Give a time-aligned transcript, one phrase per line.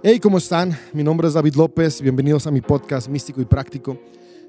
[0.00, 0.78] Hey, ¿cómo están?
[0.92, 2.00] Mi nombre es David López.
[2.00, 3.98] Bienvenidos a mi podcast Místico y Práctico.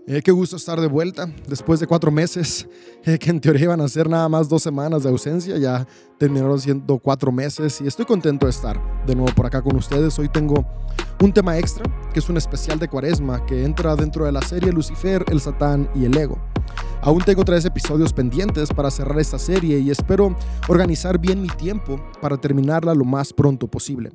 [0.06, 2.68] Eh, qué gusto estar de vuelta después de cuatro meses,
[3.04, 5.57] eh, que en teoría iban a ser nada más dos semanas de ausencia.
[5.57, 5.88] Ya
[6.20, 10.20] terminaron siendo cuatro meses y estoy contento de estar de nuevo por acá con ustedes.
[10.20, 10.63] Hoy tengo
[11.20, 14.71] un tema extra, que es un especial de cuaresma que entra dentro de la serie
[14.71, 16.38] Lucifer, el Satán y el Ego.
[17.02, 20.38] Aún tengo tres episodios pendientes para cerrar esta serie y espero
[20.68, 24.11] organizar bien mi tiempo para terminarla lo más pronto posible.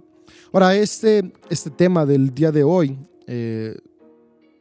[0.54, 3.76] Ahora, este, este tema del día de hoy, eh,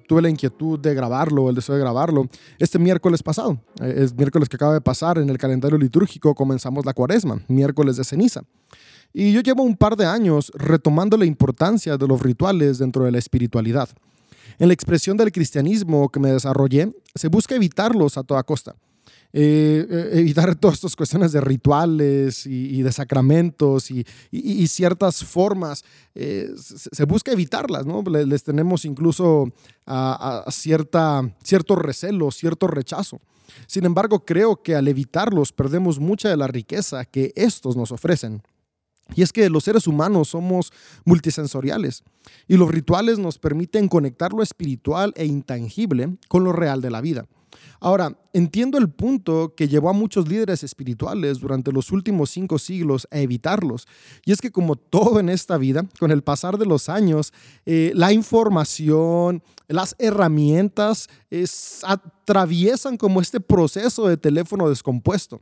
[0.08, 3.62] tuve la inquietud de grabarlo, el deseo de grabarlo, este miércoles pasado.
[3.80, 7.96] Eh, es miércoles que acaba de pasar en el calendario litúrgico, comenzamos la cuaresma, miércoles
[7.98, 8.42] de ceniza.
[9.14, 13.12] Y yo llevo un par de años retomando la importancia de los rituales dentro de
[13.12, 13.88] la espiritualidad.
[14.58, 18.76] En la expresión del cristianismo que me desarrollé, se busca evitarlos a toda costa.
[19.36, 24.06] Eh, eh, evitar todas estas cuestiones de rituales y, de sacramentos y,
[24.68, 25.84] ciertas formas,
[26.14, 28.04] eh, se, busca evitarlas, ¿no?
[28.04, 29.48] Les, tenemos incluso
[30.50, 33.20] cierta, cierto recelo, cierto rechazo.
[33.68, 38.44] Sin embargo, creo que al evitarlos perdemos mucha de la riqueza que estos nos ofrecen.
[39.16, 40.72] Y es que los seres humanos somos
[41.06, 42.04] multisensoriales
[42.48, 47.02] y los rituales nos permiten conectar lo espiritual e intangible con lo real de la
[47.02, 47.28] vida.
[47.84, 53.10] Ahora, entiendo el punto que llevó a muchos líderes espirituales durante los últimos cinco siglos
[53.12, 53.90] a evitarlos.
[54.24, 57.34] Y es que como todo en esta vida, con el pasar de los años,
[57.66, 61.10] eh, la información, las herramientas
[61.84, 65.42] atraviesan como este proceso de teléfono descompuesto.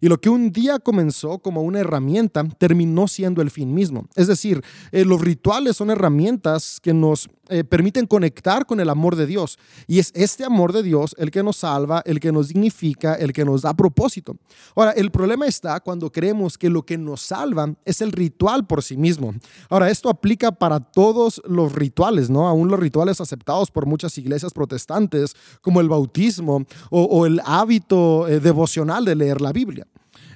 [0.00, 4.06] Y lo que un día comenzó como una herramienta terminó siendo el fin mismo.
[4.14, 9.14] Es decir, eh, los rituales son herramientas que nos eh, permiten conectar con el amor
[9.14, 9.58] de Dios.
[9.86, 13.32] Y es este amor de Dios el que nos salva, el que nos dignifica, el
[13.32, 14.36] que nos da propósito.
[14.74, 18.82] Ahora, el problema está cuando creemos que lo que nos salva es el ritual por
[18.82, 19.34] sí mismo.
[19.68, 22.48] Ahora, esto aplica para todos los rituales, ¿no?
[22.48, 28.40] Aún los rituales aceptados por muchas iglesias protestantes, como el bautismo o, el hábito eh,
[28.40, 29.71] devocional de leer la Biblia.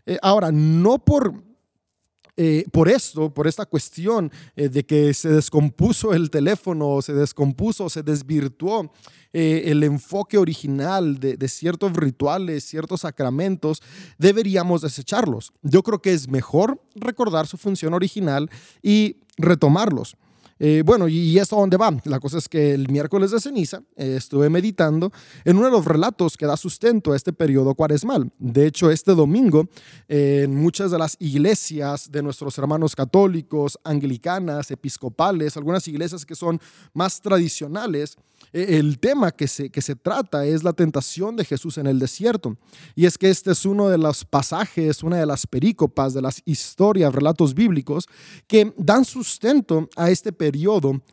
[0.07, 1.35] Eh, ahora, no por,
[2.37, 7.89] eh, por esto, por esta cuestión eh, de que se descompuso el teléfono, se descompuso,
[7.89, 8.93] se desvirtuó
[9.33, 13.83] el enfoque original de, de, ciertos rituales, ciertos sacramentos,
[14.17, 15.53] deberíamos desecharlos.
[15.61, 18.49] Yo creo que es mejor recordar su función original
[18.83, 20.17] y retomarlos.
[20.59, 21.95] Eh, bueno, y esto a dónde va.
[22.05, 25.13] La cosa es que el miércoles de ceniza eh, estuve meditando
[25.45, 28.33] en uno de los relatos que da sustento a este periodo cuaresmal.
[28.39, 29.69] De hecho, este domingo,
[30.09, 36.61] en muchas de las iglesias de nuestros hermanos católicos, anglicanas, episcopales, algunas iglesias que son
[36.95, 38.17] más tradicionales,
[38.53, 41.99] eh, el tema que se, que se trata es la tentación de Jesús en el
[41.99, 42.57] desierto.
[42.95, 46.43] Y es que este es uno de los pasajes, una de las perícopas de las
[46.45, 48.07] historias, relatos bíblicos,
[48.47, 50.46] que dan sustento a este periodo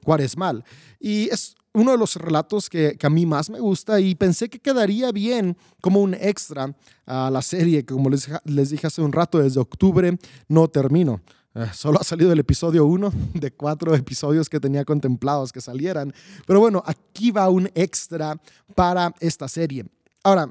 [0.04, 0.64] cuaresmal.
[1.00, 4.60] Y es uno de los relatos que, a mí más me gusta y pensé que
[4.60, 9.12] quedaría bien como un extra a la serie que como les, les dije hace un
[9.12, 10.18] rato, desde octubre
[10.48, 11.22] no termino.
[11.56, 16.14] Eh, solo ha salido el episodio 1 de cuatro episodios que tenía contemplados que salieran.
[16.46, 18.40] Pero bueno, aquí va un extra
[18.76, 19.86] para esta serie.
[20.24, 20.50] Ahora,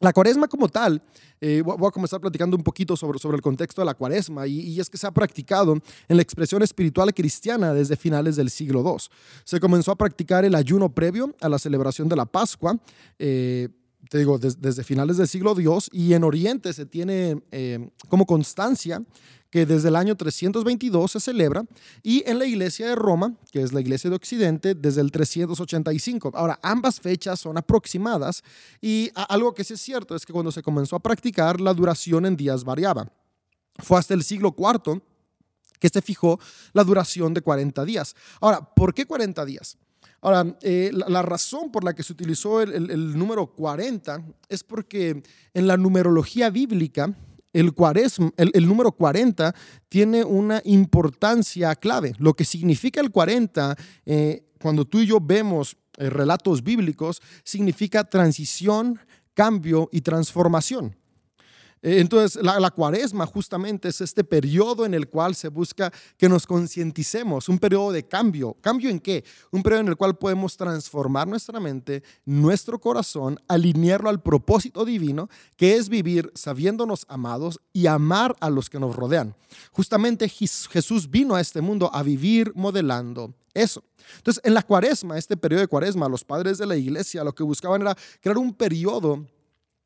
[0.00, 1.02] la cuaresma como tal,
[1.40, 4.80] eh, voy a comenzar platicando un poquito sobre, sobre el contexto de la cuaresma y,
[4.80, 5.74] es que se ha practicado
[6.08, 8.96] en la expresión espiritual cristiana desde finales del siglo II.
[9.44, 12.78] Se comenzó a practicar el ayuno previo a la celebración de la Pascua.
[13.18, 13.68] Eh,
[14.08, 17.42] te digo, desde finales del siglo II y en Oriente se tiene
[18.08, 19.04] como constancia
[19.50, 21.64] que desde el año 322 se celebra,
[22.02, 26.32] y en la iglesia de Roma, que es la iglesia de Occidente, desde el 385.
[26.34, 28.42] Ahora, ambas fechas son aproximadas
[28.80, 32.26] y algo que sí es cierto es que cuando se comenzó a practicar, la duración
[32.26, 33.10] en días variaba.
[33.78, 35.02] Fue hasta el siglo IV
[35.78, 36.38] que se fijó
[36.72, 38.14] la duración de 40 días.
[38.40, 39.78] Ahora, ¿por qué 40 días?
[40.22, 45.22] Ahora, eh, la, razón por la que se utilizó el, número 40 es porque
[45.54, 47.16] en la numerología bíblica
[47.52, 49.54] el, cuaresma, el, número 40
[49.88, 52.14] tiene una importancia clave.
[52.18, 53.76] Lo que significa el 40,
[54.06, 58.98] eh, cuando tú y yo vemos eh, relatos bíblicos, significa transición,
[59.34, 60.96] cambio y transformación.
[61.82, 66.46] Eh, entonces, la, cuaresma justamente es este periodo en el cual se busca que nos
[66.46, 68.56] concienticemos, un periodo de cambio.
[68.60, 69.24] ¿Cambio en qué?
[69.50, 75.30] Un periodo en el cual podemos transformar nuestra mente, nuestro corazón, alinearlo al propósito divino,
[75.56, 79.34] que es vivir sabiéndonos amados y amar a los que nos rodean.
[79.72, 83.82] Justamente Jesús vino a este mundo a vivir modelando eso.
[84.16, 87.42] Entonces, en la cuaresma, este periodo de cuaresma, los padres de la iglesia lo que
[87.42, 89.26] buscaban era crear un periodo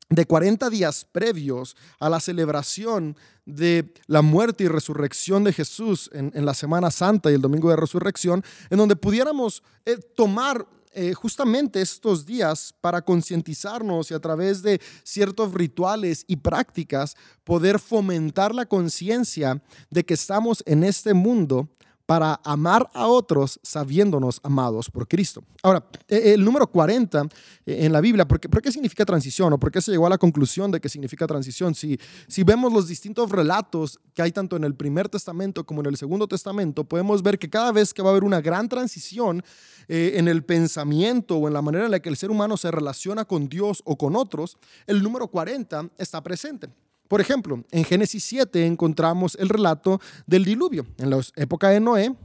[0.09, 6.45] de 40 días previos a la celebración de la muerte y resurrección de Jesús en,
[6.45, 10.67] la Semana Santa y el Domingo de Resurrección, en donde pudiéramos eh, tomar
[10.97, 17.79] eh, justamente estos días para concientizarnos y a través de ciertos rituales y prácticas poder
[17.79, 21.67] fomentar la conciencia de que estamos en este mundo
[22.05, 25.43] para amar a otros sabiéndonos amados por Cristo.
[25.63, 27.27] Ahora, e, el número 40
[27.65, 30.17] e, en la Biblia, ¿por qué, significa transición o por qué se llegó a la
[30.17, 31.73] conclusión de que significa transición?
[31.73, 35.87] Si, si vemos los distintos relatos que hay tanto en el primer testamento como en
[35.87, 39.43] el segundo testamento, podemos ver que cada vez que va a haber una gran transición
[39.87, 42.69] eh, en el pensamiento o en la manera en la que el ser humano se
[42.69, 46.69] relaciona con Dios o con otros, el número 40 está presente.
[47.07, 50.85] Por ejemplo, en Génesis 7 encontramos el relato del diluvio.
[50.97, 52.15] En la época de Noé,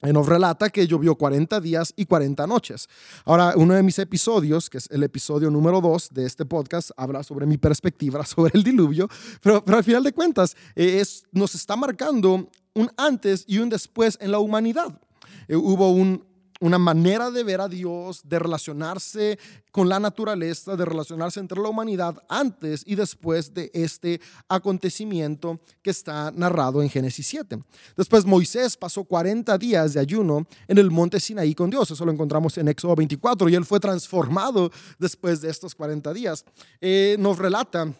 [0.00, 2.88] nos relata que llovió 40 días y 40 noches.
[3.24, 7.22] Ahora, uno de mis episodios, que es el episodio número 2 de este podcast, habla
[7.24, 9.08] sobre mi perspectiva sobre el diluvio,
[9.42, 14.16] pero, al final de cuentas eh, es, nos está marcando un antes y un después
[14.20, 15.00] en la humanidad.
[15.48, 16.24] Eh, hubo un,
[16.60, 19.38] una manera de ver a Dios, de relacionarse
[19.70, 25.90] con la naturaleza, de relacionarse entre la humanidad antes y después de este acontecimiento que
[25.90, 27.62] está narrado en Génesis 7.
[27.96, 32.12] Después Moisés pasó 40 días de ayuno en el monte Sinaí con Dios, eso lo
[32.12, 36.44] encontramos en Éxodo 24, y él fue transformado después de estos 40 días.
[36.80, 37.92] Eh, nos relata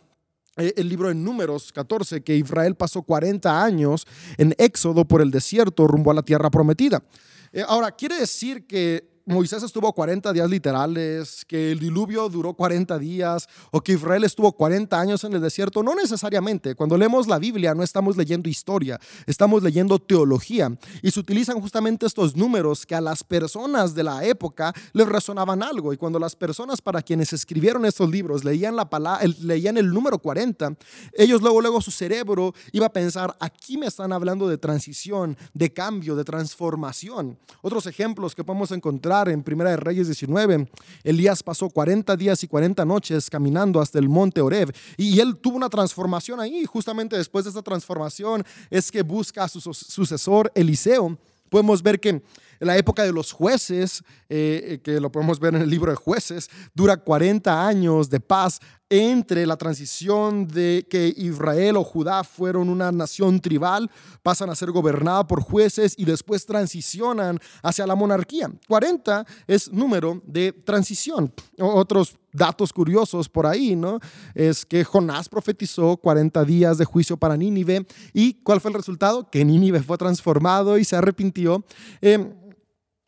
[0.56, 4.04] eh, el libro de Números 14, que Israel pasó 40 años
[4.36, 7.02] en Éxodo por el desierto rumbo a la tierra prometida.
[7.58, 12.98] Eh, ahora, quiere decir que Moisés estuvo 40 días literales, que el diluvio duró 40
[12.98, 15.82] días o que Israel estuvo 40 años en el desierto.
[15.82, 16.74] No necesariamente.
[16.74, 20.74] Cuando leemos la Biblia no estamos leyendo historia, estamos leyendo teología.
[21.02, 25.62] Y se utilizan justamente estos números que a las personas de la época les resonaban
[25.62, 25.92] algo.
[25.92, 30.18] Y cuando las personas para quienes escribieron estos libros leían, la palabra, leían el número
[30.20, 30.74] 40,
[31.12, 35.70] ellos luego, luego su cerebro iba a pensar, aquí me están hablando de transición, de
[35.70, 37.38] cambio, de transformación.
[37.60, 40.68] Otros ejemplos que podemos encontrar en Primera de Reyes 19.
[41.02, 45.56] Elías pasó 40 días y 40 noches caminando hasta el monte Oreb y él tuvo
[45.56, 46.64] una transformación ahí.
[46.64, 51.18] Justamente después de esa transformación es que busca a su sucesor Eliseo.
[51.48, 52.22] Podemos ver que
[52.60, 55.96] la época de los jueces, eh, eh, que lo podemos ver en el libro de
[55.96, 58.60] jueces, dura 40 años de paz
[58.90, 63.90] entre la transición de que Israel o Judá fueron una nación tribal,
[64.22, 68.50] pasan a ser gobernada por jueces y después transicionan hacia la monarquía.
[68.66, 71.32] 40 es número de transición.
[71.58, 74.00] Otros datos curiosos por ahí, ¿no?
[74.34, 79.28] Es que Jonás profetizó 40 días de juicio para Nínive y ¿cuál fue el resultado?
[79.30, 81.64] Que Nínive fue transformado y se arrepintió.
[82.00, 82.32] Eh,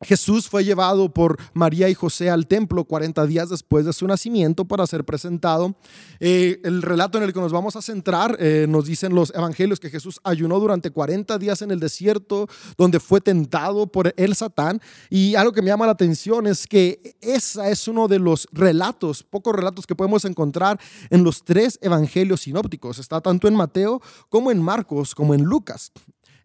[0.02, 4.64] Jesús fue llevado por María y José al templo 40 días después de su nacimiento
[4.64, 5.74] para ser presentado.
[6.20, 9.78] Eh, el relato en el que nos vamos a centrar eh, nos dicen los evangelios
[9.78, 12.48] que Jesús ayunó durante 40 días en el desierto
[12.78, 14.80] donde fue tentado por el Satán.
[15.10, 19.22] Y algo que me llama la atención es que ese es uno de los relatos,
[19.22, 20.80] pocos relatos que podemos encontrar
[21.10, 22.98] en los tres evangelios sinópticos.
[22.98, 24.00] Está tanto en Mateo
[24.30, 25.92] como en Marcos como en Lucas.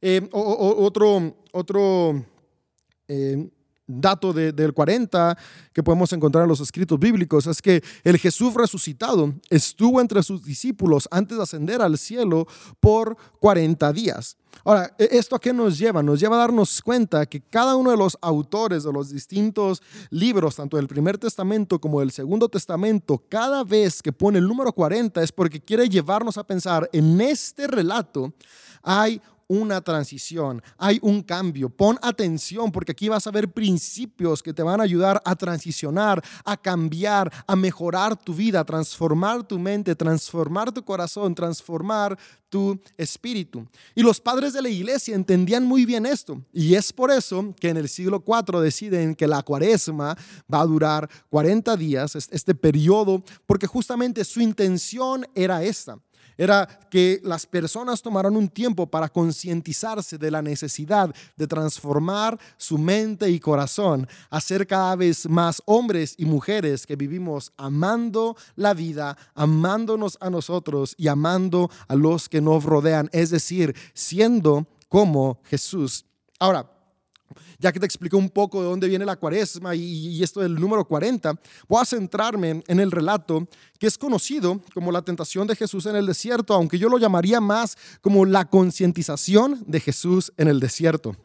[0.02, 2.26] Eh, otro, otro
[3.08, 3.50] eh,
[3.88, 5.38] dato del 40
[5.72, 10.44] que podemos encontrar en los escritos bíblicos es que el Jesús resucitado estuvo entre sus
[10.44, 12.48] discípulos antes de ascender al cielo
[12.80, 14.38] por 40 días.
[14.64, 16.02] Ahora, ¿e-, ¿esto a qué nos lleva?
[16.02, 20.56] Nos lleva a darnos cuenta que cada uno de los autores de los distintos libros,
[20.56, 25.22] tanto del primer testamento como del segundo testamento, cada vez que pone el número 40
[25.22, 28.34] es porque quiere llevarnos a pensar en este relato
[28.86, 31.70] hay una transición, hay un cambio.
[31.70, 36.24] Pon atención porque aquí vas a ver principios que te van a ayudar a transicionar,
[36.44, 42.18] a cambiar, a mejorar tu vida, transformar tu mente, transformar tu corazón, transformar
[42.50, 43.68] tu espíritu.
[43.94, 46.42] Y los padres de la iglesia entendían muy bien esto.
[46.54, 50.18] Y es por eso que en el siglo IV deciden que la cuaresma
[50.52, 56.00] va a durar 40 días, este periodo, porque justamente su intención era esta
[56.38, 62.78] era que las personas tomaran un tiempo para concientizarse de la necesidad de transformar su
[62.78, 68.74] mente y corazón, a ser cada vez más hombres y mujeres que vivimos amando la
[68.74, 75.42] vida, amándonos a nosotros y amando a los que nos rodean, es decir, siendo como
[75.46, 76.06] Jesús.
[76.40, 76.75] Ahora,
[77.60, 80.86] ya que te expliqué un poco de dónde viene la cuaresma y, esto del número
[80.86, 83.48] 40, voy a centrarme en el relato
[83.80, 87.42] que es conocido como la tentación de Jesús en el desierto, aunque yo lo llamaría
[87.42, 91.16] más como la concientización de Jesús en el desierto.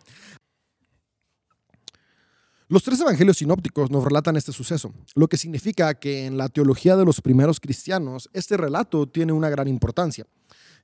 [2.69, 6.97] Los tres evangelios sinópticos nos relatan este suceso, lo que significa que en la teología
[6.97, 10.25] de los primeros cristianos este relato tiene una gran importancia.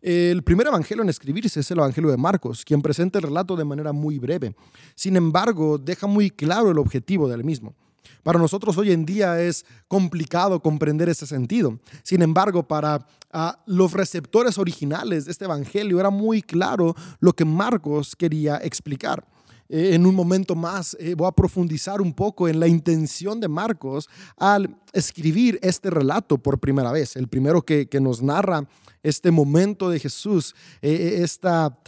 [0.02, 3.64] El primer evangelio en escribirse es el evangelio de Marcos, quien presenta el relato de
[3.64, 4.54] manera muy breve.
[4.94, 7.74] Sin embargo, deja muy claro el objetivo del mismo.
[8.22, 11.78] Para nosotros hoy en día es complicado comprender ese sentido.
[12.02, 17.44] Sin embargo, para ah, los receptores originales de este evangelio era muy claro lo que
[17.44, 19.24] Marcos quería explicar.
[19.68, 23.48] Eh, en un momento más eh, voy a profundizar un poco en la intención de
[23.48, 28.68] Marcos al escribir este relato por primera vez, el primero que, nos narra
[29.02, 31.78] este momento de Jesús, eh, esta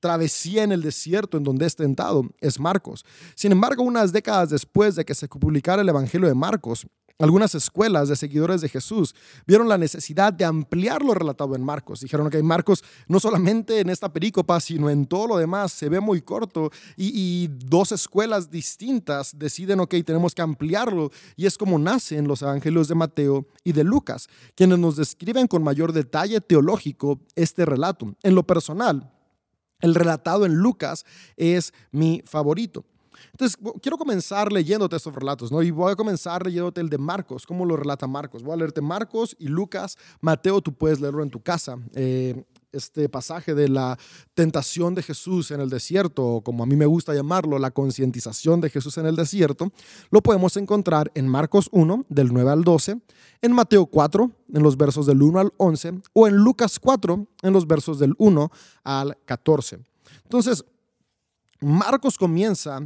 [0.00, 3.04] travesía en el desierto en donde es tentado, es Marcos.
[3.34, 6.86] Sin embargo, unas décadas después de que se publicara el Evangelio de Marcos,
[7.18, 9.14] algunas escuelas de seguidores de Jesús
[9.46, 12.00] vieron la necesidad de ampliar lo relatado en Marcos.
[12.00, 16.00] Dijeron que Marcos no solamente en esta perícopa, sino en todo lo demás se ve
[16.00, 22.28] muy corto y, dos escuelas distintas deciden, ok, tenemos que ampliarlo y es como nacen
[22.28, 27.64] los evangelios de Mateo y de Lucas, quienes nos describen con mayor detalle teológico este
[27.64, 28.14] relato.
[28.22, 29.12] En lo personal,
[29.80, 31.04] el relatado en Lucas
[31.36, 32.84] es mi favorito.
[33.38, 35.62] Entonces, quiero comenzar leyéndote estos relatos, ¿no?
[35.62, 38.42] Y voy a comenzar leyéndote el de Marcos, cómo lo relata Marcos.
[38.42, 39.98] Voy a leerte Marcos y Lucas.
[40.22, 41.76] Mateo, tú puedes leerlo en tu casa.
[41.94, 43.98] Eh, este pasaje de la
[44.32, 48.62] tentación de Jesús en el desierto, o como a mí me gusta llamarlo, la concientización
[48.62, 49.70] de Jesús en el desierto,
[50.10, 53.02] lo podemos encontrar en Marcos 1, del 9 al 12,
[53.42, 57.52] en Mateo 4, en los versos del 1 al 11, o en Lucas 4, en
[57.52, 58.50] los versos del 1
[58.82, 59.78] al 14.
[60.24, 60.64] Entonces,
[61.60, 62.80] Marcos comienza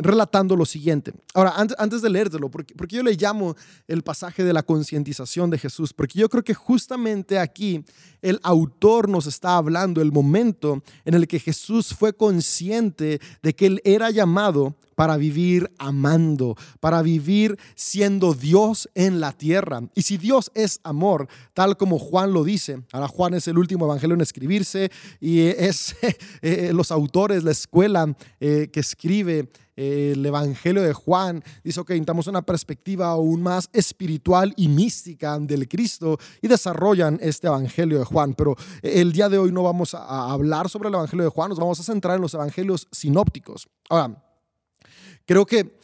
[0.00, 1.12] relatando lo siguiente.
[1.34, 5.58] Ahora, antes, de leértelo, porque, porque yo le llamo el pasaje de la concientización de
[5.58, 7.84] Jesús, porque yo creo que justamente aquí
[8.22, 13.66] el autor nos está hablando el momento en el que Jesús fue consciente de que
[13.66, 19.80] él era llamado para vivir amando, para vivir siendo Dios en la tierra.
[19.94, 23.86] Y si Dios es amor, tal como Juan lo dice, ahora Juan es el último
[23.86, 25.96] evangelio en escribirse y es
[26.42, 31.94] eh, los autores, la escuela eh, que escribe eh, el Evangelio de Juan, dice, que
[31.94, 38.04] necesitamos una perspectiva aún más espiritual y mística del Cristo y desarrollan este Evangelio de
[38.04, 38.34] Juan.
[38.34, 41.58] Pero el día de hoy no vamos a hablar sobre el Evangelio de Juan, nos
[41.58, 43.66] vamos a centrar en los Evangelios sinópticos.
[43.88, 44.29] Ahora,
[45.30, 45.78] Creo que,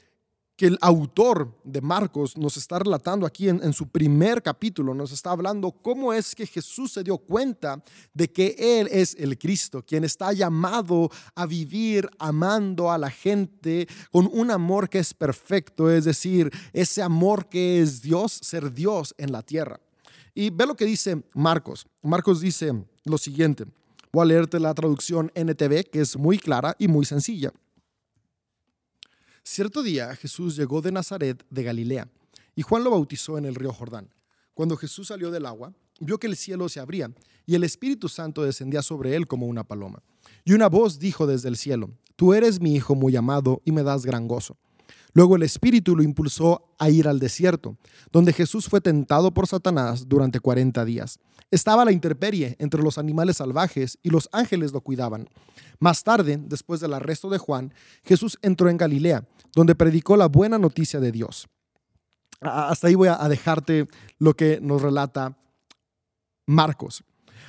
[0.57, 5.13] que el autor de Marcos nos está relatando aquí en, en, su primer capítulo, nos
[5.13, 7.81] está hablando cómo es que Jesús se dio cuenta
[8.13, 13.87] de que Él es el Cristo, quien está llamado a vivir amando a la gente
[14.11, 19.15] con un amor que es perfecto, es decir, ese amor que es Dios, ser Dios
[19.17, 19.79] en la tierra.
[20.35, 21.87] Y ve lo que dice Marcos.
[22.03, 22.73] Marcos dice
[23.05, 23.65] lo siguiente.
[24.13, 27.53] Voy a leerte la traducción NTV, que es muy clara y muy sencilla.
[29.49, 32.09] Cierto día Jesús llegó de Nazaret de Galilea
[32.57, 34.13] y Juan lo bautizó en el río Jordán.
[34.55, 37.13] Cuando Jesús salió del agua, vio que el cielo se abría
[37.47, 40.03] y el Espíritu Santo descendía sobre él como una paloma.
[40.45, 43.85] Y una voz dijo desde el cielo, Tú eres mi Hijo muy amado y me
[43.85, 44.57] das gran gozo.
[45.13, 47.79] Luego el Espíritu lo impulsó a ir al desierto,
[48.11, 51.21] donde Jesús fue tentado por Satanás durante 40 días.
[51.53, 55.29] Estaba la intemperie entre los animales salvajes y los ángeles lo cuidaban.
[55.79, 57.73] Más tarde, después del arresto de Juan,
[58.03, 59.25] Jesús entró en Galilea,
[59.57, 61.49] donde predicó la buena noticia de Dios.
[62.41, 65.37] Hasta ahí voy a dejarte lo que nos relata
[66.47, 67.03] Marcos.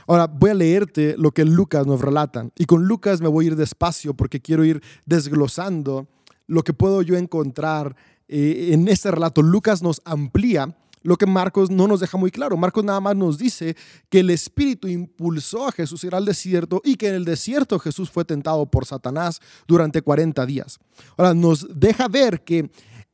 [0.07, 2.49] Ahora voy a leerte lo que Lucas nos relata.
[2.55, 6.07] Y con Lucas me voy a ir despacio porque quiero ir desglosando
[6.47, 7.97] lo que puedo yo encontrar
[8.29, 9.41] eh, en este relato.
[9.41, 12.57] Lucas nos amplía lo que Marcos no nos deja muy claro.
[12.57, 13.75] Marcos nada más nos dice
[14.09, 17.79] que el Espíritu impulsó a Jesús a ir al desierto y que en el desierto
[17.79, 20.79] Jesús fue tentado por Satanás durante 40 días.
[21.17, 22.69] Ahora, nos deja ver que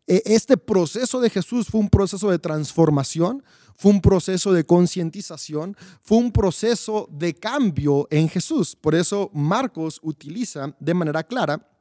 [0.07, 3.43] eh, este proceso de Jesús fue un proceso de transformación,
[3.75, 8.75] fue un proceso de concientización, fue un proceso de cambio en Jesús.
[8.75, 11.73] Por eso Marcos utiliza de manera clara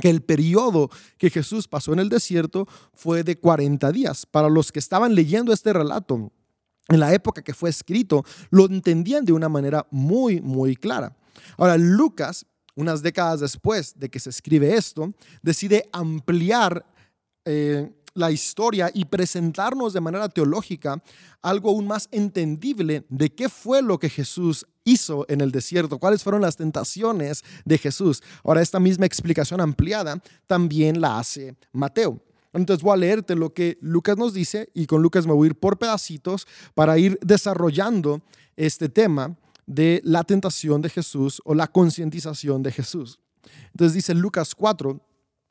[0.00, 4.26] que el periodo que Jesús pasó en el desierto fue de 40 días.
[4.26, 6.32] Para los que estaban leyendo este relato,
[6.88, 11.16] en la época que fue escrito, lo entendían de una manera muy, muy clara.
[11.58, 15.12] Ahora, Lucas, unas décadas después de que se escribe esto,
[15.42, 16.86] decide ampliar
[17.44, 21.02] eh, la historia y presentarnos de manera teológica
[21.42, 26.22] algo aún más entendible de qué fue lo que Jesús hizo en el desierto, cuáles
[26.22, 28.22] fueron las tentaciones de Jesús.
[28.42, 32.22] Ahora, esta misma explicación ampliada también la hace Mateo.
[32.54, 35.50] Entonces voy a leerte lo que Lucas nos dice y con Lucas me voy a
[35.50, 38.22] ir por pedacitos para ir desarrollando
[38.56, 43.18] este tema de la tentación de Jesús o la concientización de Jesús.
[43.72, 44.98] Entonces dice Lucas 4,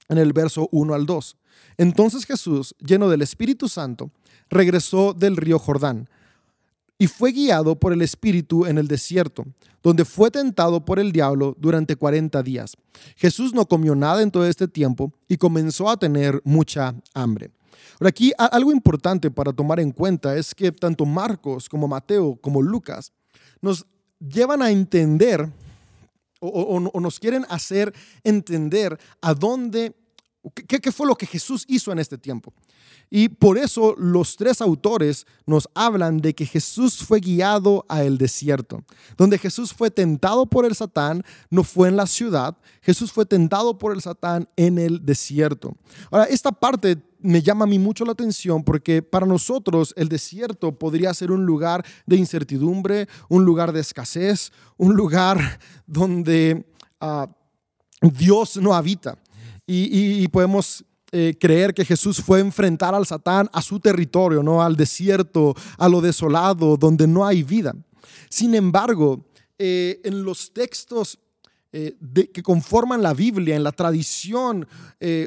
[0.09, 1.37] en el verso 1 al 2.
[1.77, 4.11] Entonces Jesús, lleno del Espíritu Santo,
[4.49, 6.09] regresó del río Jordán
[6.97, 9.45] y fue guiado por el Espíritu en el desierto,
[9.83, 12.75] donde fue tentado por el diablo durante 40 días.
[13.15, 17.51] Jesús no comió nada en todo este tiempo y comenzó a tener mucha hambre.
[17.99, 22.61] Ahora aquí algo importante para tomar en cuenta es que tanto Marcos como Mateo como
[22.61, 23.11] Lucas
[23.61, 23.85] nos
[24.19, 25.49] llevan a entender
[26.39, 29.95] o, nos quieren hacer entender a dónde,
[30.67, 32.53] qué, qué fue lo que Jesús hizo en este tiempo.
[33.17, 38.17] Y por eso los tres autores nos hablan de que Jesús fue guiado a el
[38.17, 38.83] desierto.
[39.15, 43.77] Donde Jesús fue tentado por el Satán, no fue en la ciudad, Jesús fue tentado
[43.77, 45.77] por el Satán en el desierto.
[46.11, 50.77] Ahora, esta parte me llama a mí mucho la atención porque para nosotros el desierto
[50.77, 56.65] podría ser un lugar de incertidumbre, un lugar de escasez, un lugar donde
[56.99, 57.29] ah,
[58.01, 59.17] Dios no habita.
[59.65, 60.83] y podemos
[61.17, 64.61] eh, creer que Jesús fue a enfrentar al Satán a su territorio, ¿no?
[64.61, 67.73] al desierto, a lo desolado, donde no hay vida.
[68.29, 69.23] Sin embargo,
[69.57, 71.17] eh, en los textos
[71.71, 71.95] eh,
[72.33, 74.67] que conforman la Biblia, en la tradición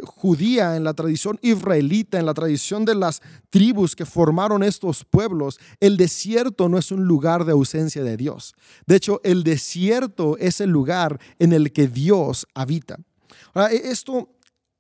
[0.05, 5.59] judía, en la tradición israelita, en la tradición de las tribus que formaron estos pueblos,
[5.81, 8.55] el desierto no es un lugar de ausencia de Dios.
[8.87, 12.99] De hecho, el desierto es el lugar en el que Dios habita.
[13.55, 14.29] Ahora, e-, esto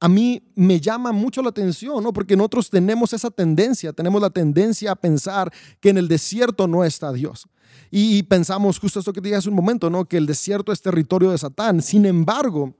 [0.00, 2.12] a mí me llama mucho la atención, ¿no?
[2.12, 6.84] Porque nosotros tenemos esa tendencia, tenemos la tendencia a pensar que en el desierto no
[6.84, 7.48] está Dios.
[7.90, 10.04] Y, pensamos justo esto que te dije hace un momento, ¿no?
[10.04, 11.80] Que el desierto es territorio de Satán.
[11.82, 12.74] Sin embargo,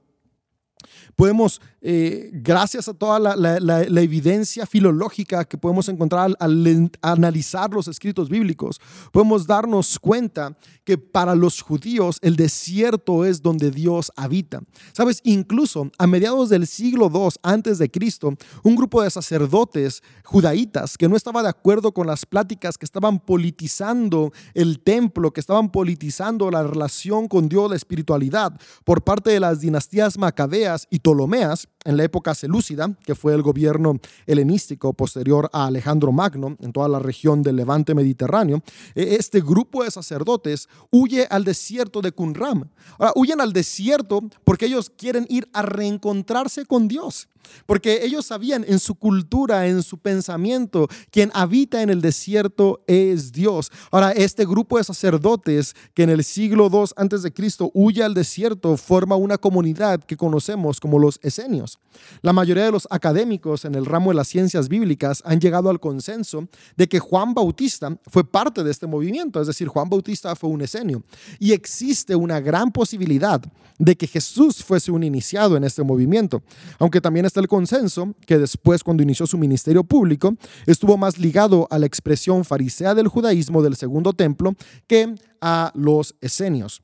[1.15, 8.29] Podemos, eh, gracias a toda la, evidencia filológica que podemos encontrar al, analizar los escritos
[8.29, 8.81] bíblicos,
[9.11, 14.61] podemos darnos cuenta que para los judíos el desierto es donde Dios habita.
[14.91, 18.33] Sabes, incluso a mediados del siglo II antes de Cristo,
[18.63, 23.19] un grupo de sacerdotes judaítas que no estaba de acuerdo con las pláticas que estaban
[23.19, 29.39] politizando el templo, que estaban politizando la relación con Dios, la espiritualidad, por parte de
[29.39, 35.49] las dinastías macabeas y Ptolomeas, en la época selúcida, que fue el gobierno helenístico posterior
[35.51, 38.61] a Alejandro Magno en toda la región del levante mediterráneo,
[38.93, 42.69] e, este grupo de sacerdotes huye al desierto de Qumran.
[42.99, 47.27] Ahora, huyen al desierto porque ellos quieren ir a reencontrarse con Dios.
[47.65, 53.31] Porque ellos sabían en su cultura, en su pensamiento, quien habita en el desierto es
[53.31, 53.71] Dios.
[53.91, 58.13] Ahora, este grupo de sacerdotes que en el siglo II antes de Cristo huye al
[58.13, 61.79] desierto forma una comunidad que conocemos como los esenios.
[62.21, 65.79] La mayoría de los académicos en el ramo de las ciencias bíblicas han llegado al
[65.79, 70.49] consenso de que Juan Bautista fue parte de este movimiento, es decir, Juan Bautista fue
[70.49, 71.03] un esenio.
[71.39, 73.41] Y existe una gran posibilidad
[73.77, 76.43] de que Jesús fuese un iniciado en este movimiento,
[76.77, 81.67] aunque también está el consenso que después, cuando inició su ministerio público, estuvo más ligado
[81.71, 84.53] a la expresión farisea del judaísmo del segundo templo
[84.87, 86.81] que a los esenios.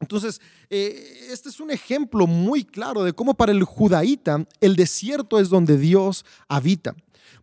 [0.00, 0.40] Entonces,
[0.70, 5.48] eh, este es un ejemplo muy claro de cómo para el judaíta el desierto es
[5.48, 6.94] donde Dios habita.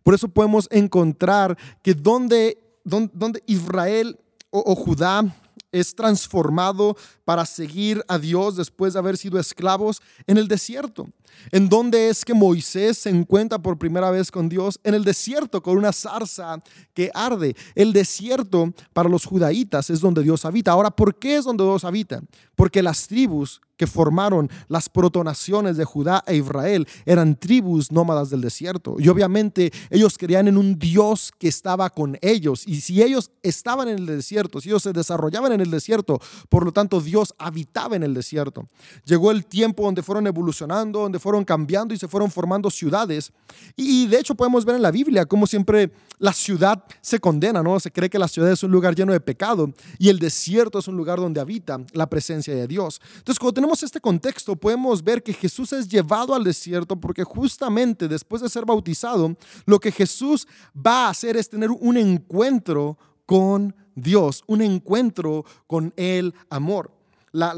[0.02, 4.18] Por eso podemos encontrar que donde, donde, Israel
[4.50, 5.24] o Judá
[5.72, 11.06] es transformado para seguir a Dios después de haber sido esclavos en el desierto.
[11.52, 14.78] ¿En dónde es que Moisés se encuentra por primera vez con Dios?
[14.84, 16.60] En el desierto, con una zarza
[16.92, 17.56] que arde.
[17.74, 20.72] El desierto para los judaítas es donde Dios habita.
[20.72, 22.20] Ahora, ¿por qué es donde Dios habita?
[22.54, 28.42] Porque las tribus que formaron las protonaciones de Judá e Israel eran tribus nómadas del
[28.42, 28.96] desierto.
[28.98, 32.66] Y obviamente ellos creían en un Dios que estaba con ellos.
[32.66, 36.64] Y si ellos estaban en el desierto, si ellos se desarrollaban en el desierto, por
[36.64, 38.68] lo tanto Dios habitaba en el desierto.
[39.04, 43.32] Llegó el tiempo donde fueron evolucionando, donde fueron cambiando y se fueron formando ciudades.
[43.76, 47.80] Y de hecho podemos ver en la Biblia cómo siempre la ciudad se condena, ¿no?
[47.80, 50.86] Se cree que la ciudad es un lugar lleno de pecado y el desierto es
[50.86, 53.00] un lugar donde habita la presencia de Dios.
[53.16, 58.06] Entonces, cuando tenemos este contexto, podemos ver que Jesús es llevado al desierto porque justamente
[58.06, 63.74] después de ser bautizado, lo que Jesús va a hacer es tener un encuentro con
[64.00, 66.90] Dios, un encuentro con el amor.
[67.32, 67.54] La,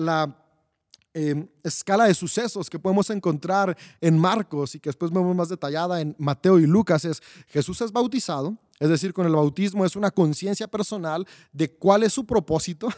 [1.15, 6.01] Em, escala de sucesos que podemos encontrar en Marcos y que después vemos más detallada
[6.01, 10.11] en Mateo y Lucas es Jesús es bautizado, es decir, con el bautismo es una
[10.11, 12.89] conciencia personal de cuál es su propósito.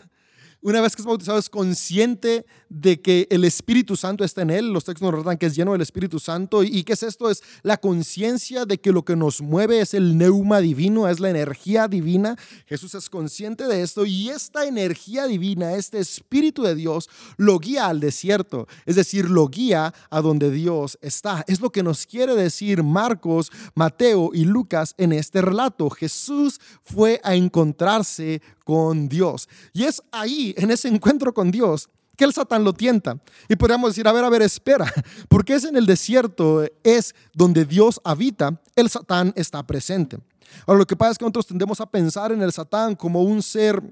[0.64, 4.72] Una vez que es bautizado es consciente de que el Espíritu Santo está en él.
[4.72, 6.62] Los textos nos relatan que es lleno del Espíritu Santo.
[6.62, 7.28] ¿Y qué es esto?
[7.28, 11.28] Es la conciencia de que lo que nos mueve es el neuma divino, es la
[11.28, 12.36] energía divina.
[12.64, 17.88] Jesús es consciente de esto y esta energía divina, este Espíritu de Dios, lo guía
[17.88, 18.66] al desierto.
[18.86, 21.44] Es decir, lo guía a donde Dios está.
[21.46, 25.90] Es lo que nos quiere decir Marcos, Mateo y Lucas en este relato.
[25.90, 29.48] Jesús fue a encontrarse con Dios.
[29.72, 33.18] Y es ahí, en ese encuentro con Dios, que el Satán lo tienta.
[33.48, 34.92] Y podríamos decir, a ver, a ver, espera,
[35.28, 40.18] porque es en el desierto, es donde Dios habita, el Satán está presente.
[40.66, 43.42] Ahora, lo que pasa es que nosotros tendemos a pensar en el Satán como un
[43.42, 43.82] ser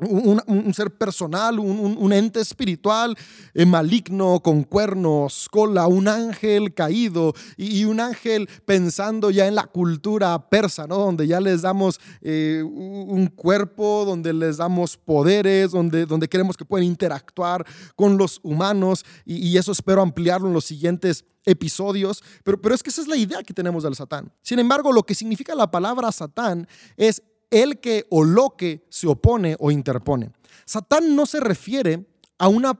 [0.00, 3.16] un, ser personal, un, ente espiritual
[3.54, 9.64] eh, maligno con cuernos, cola, un ángel caído y, un ángel pensando ya en la
[9.64, 10.98] cultura persa, ¿no?
[10.98, 16.64] donde ya les damos eh, un cuerpo, donde les damos poderes, donde, donde queremos que
[16.64, 22.60] puedan interactuar con los humanos y, y eso espero ampliarlo en los siguientes episodios, pero,
[22.60, 24.32] pero es que esa es la idea que tenemos del Satán.
[24.42, 29.06] Sin embargo, lo que significa la palabra Satán es el que o lo que se
[29.06, 30.30] opone o interpone.
[30.64, 32.06] Satán no se refiere
[32.38, 32.78] a una...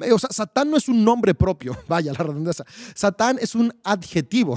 [0.00, 2.64] Eh, o sea, Satán no es un nombre propio, vaya la redundancia.
[2.94, 4.56] Satán es un adjetivo.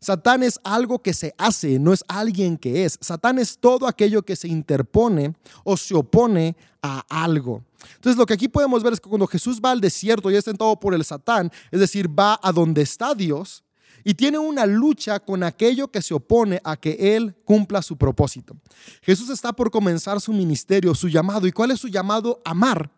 [0.00, 2.98] Satán es algo que se hace, no es alguien que es.
[3.00, 7.64] Satán es todo aquello que se interpone o se opone a algo.
[7.94, 10.44] Entonces lo que aquí podemos ver es que cuando Jesús va al desierto y es
[10.44, 13.64] tentado por el Satán, es decir, va a donde está Dios,
[14.08, 18.56] y tiene una lucha con aquello que se opone a que Él cumpla su propósito.
[19.02, 21.48] Jesús está por comenzar su ministerio, su llamado.
[21.48, 22.40] ¿Y cuál es su llamado?
[22.44, 22.88] Amar.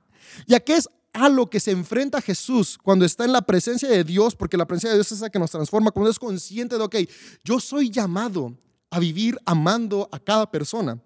[0.46, 4.04] Ya que es a lo que se enfrenta Jesús cuando está en la presencia de
[4.04, 6.84] Dios, porque la presencia de Dios es la que nos transforma, cuando es consciente de,
[6.84, 6.96] ok,
[7.42, 8.54] yo soy llamado
[8.90, 11.00] a vivir amando a cada persona.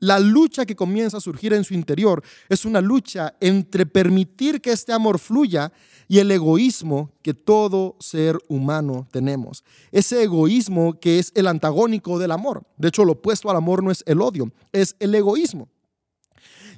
[0.00, 4.72] La lucha que comienza a surgir en su interior es una lucha entre permitir que
[4.72, 5.72] este amor fluya
[6.08, 9.62] y el egoísmo que todo ser humano tenemos.
[9.92, 12.64] Ese egoísmo que es el antagónico del amor.
[12.78, 15.68] De hecho, lo opuesto al amor no es el odio, es el egoísmo.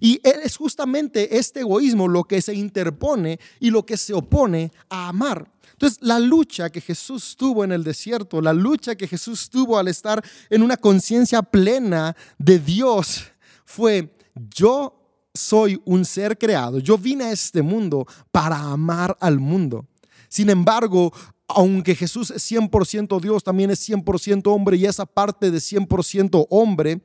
[0.00, 5.08] Y es justamente este egoísmo lo que se interpone y lo que se opone a
[5.08, 5.51] amar.
[5.82, 9.88] Entonces, la lucha que Jesús tuvo en el desierto, la lucha que Jesús tuvo al
[9.88, 13.24] estar en una conciencia plena de Dios,
[13.64, 14.16] fue
[14.54, 14.96] yo
[15.34, 16.78] soy un ser creado.
[16.78, 19.84] Yo vine a este mundo para amar al mundo.
[20.28, 21.12] Sin embargo,
[21.48, 27.00] aunque Jesús es 100% Dios, también es 100% hombre y esa parte de 100% hombre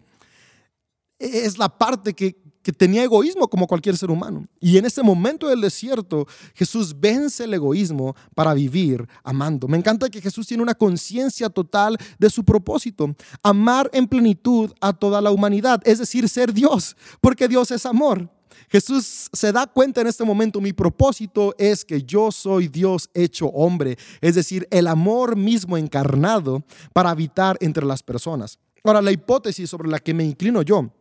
[1.18, 4.46] es la parte que, que tenía egoísmo como cualquier ser humano.
[4.60, 9.70] Y en ese momento del desierto, Jesús vence el egoísmo para vivir amando.
[9.70, 14.92] Me encanta que Jesús tiene una conciencia total de su propósito, amar en plenitud a
[14.92, 18.30] toda la humanidad, es decir, ser Dios, porque Dios es amor.
[18.68, 23.48] Jesús se da cuenta en este momento, mi propósito es que yo soy Dios hecho
[23.48, 28.60] hombre, es decir, el amor mismo encarnado para habitar entre las personas.
[28.84, 30.92] Ahora, la hipótesis sobre la que me inclino yo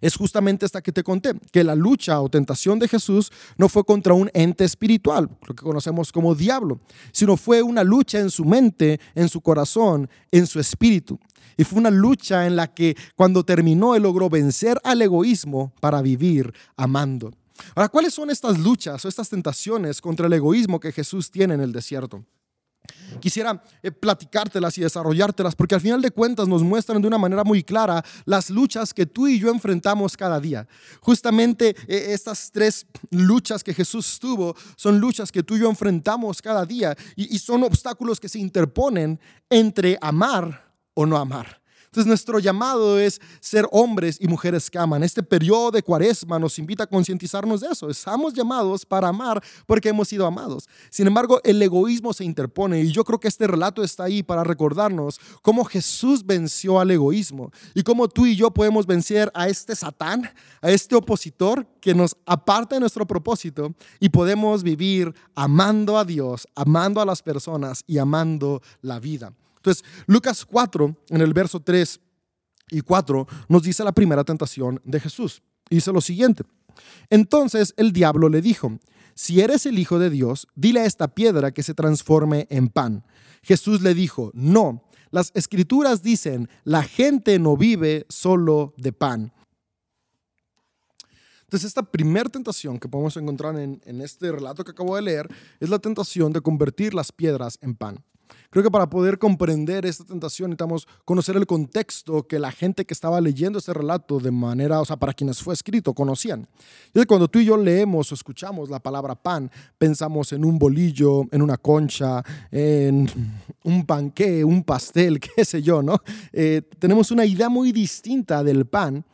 [0.00, 3.84] es justamente esta que te conté, que la lucha o tentación de Jesús no fue
[3.84, 6.80] contra un ente espiritual, lo que conocemos como diablo,
[7.12, 11.18] sino fue una lucha en su mente, en su corazón, en su espíritu.
[11.56, 16.00] Y fue una lucha en la que cuando terminó él logró vencer al egoísmo para
[16.00, 17.32] vivir amando.
[17.74, 21.60] Ahora, ¿cuáles son estas luchas o estas tentaciones contra el egoísmo que Jesús tiene en
[21.60, 22.24] el desierto?
[23.20, 27.44] Quisiera eh, platicártelas y desarrollártelas porque al final de cuentas nos muestran de una manera
[27.44, 30.66] muy clara las luchas que tú y yo enfrentamos cada día.
[31.00, 36.40] Justamente eh, estas tres luchas que Jesús tuvo son luchas que tú y yo enfrentamos
[36.40, 41.59] cada día y son obstáculos que se interponen entre amar o no amar.
[41.90, 45.02] Entonces nuestro llamado es ser hombres y mujeres que aman.
[45.02, 47.90] Este periodo de cuaresma nos invita a concientizarnos de eso.
[47.90, 50.68] Estamos llamados para amar porque hemos sido amados.
[50.88, 54.44] Sin embargo, el egoísmo se interpone y yo creo que este relato está ahí para
[54.44, 59.74] recordarnos cómo Jesús venció al egoísmo y cómo tú y yo podemos vencer a este
[59.74, 60.30] Satán,
[60.62, 66.46] a este opositor que nos aparta de nuestro propósito y podemos vivir amando a Dios,
[66.54, 69.32] amando a las personas y amando la vida.
[69.60, 72.00] Entonces, Lucas 4, en el verso 3
[72.70, 75.42] y 4, nos dice la primera tentación de Jesús.
[75.68, 76.44] Dice lo siguiente.
[77.10, 78.78] Entonces el diablo le dijo,
[79.14, 83.04] si eres el Hijo de Dios, dile a esta piedra que se transforme en pan.
[83.42, 89.32] Jesús le dijo, no, las escrituras dicen, la gente no vive solo de pan.
[91.42, 95.28] Entonces, esta primera tentación que podemos encontrar en, en, este relato que acabo de leer
[95.58, 98.04] es la tentación de convertir las piedras en pan.
[98.50, 102.94] Creo que para poder comprender esta tentación necesitamos conocer el contexto que la gente que
[102.94, 106.46] estaba leyendo este relato de manera, o sea, para quienes fue escrito, conocían.
[106.94, 111.22] Y cuando tú y yo leemos o escuchamos la palabra pan, pensamos en un bolillo,
[111.30, 113.08] en una concha, en
[113.64, 115.98] un panqué, un pastel, qué sé yo, ¿no?
[116.32, 119.04] Eh, tenemos una idea muy distinta del pan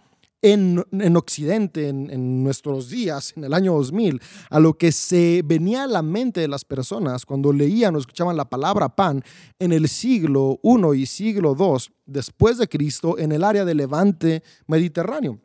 [0.43, 4.21] en, Occidente, en, nuestros días, en el año 2000,
[4.51, 8.37] a lo que se venía a la mente de las personas cuando leían o escuchaban
[8.37, 9.23] la palabra pan
[9.59, 14.43] en el siglo I y siglo II después de Cristo en el área del levante
[14.67, 15.41] mediterráneo,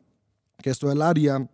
[0.62, 1.48] que esto es el área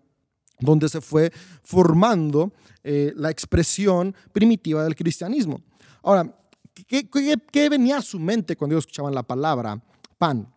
[0.61, 5.63] donde se fue formando eh, la expresión primitiva del cristianismo.
[6.03, 6.37] Ahora,
[6.87, 7.09] ¿qué,
[7.53, 9.81] qué venía a su mente cuando ellos escuchaban la palabra
[10.19, 10.53] pan?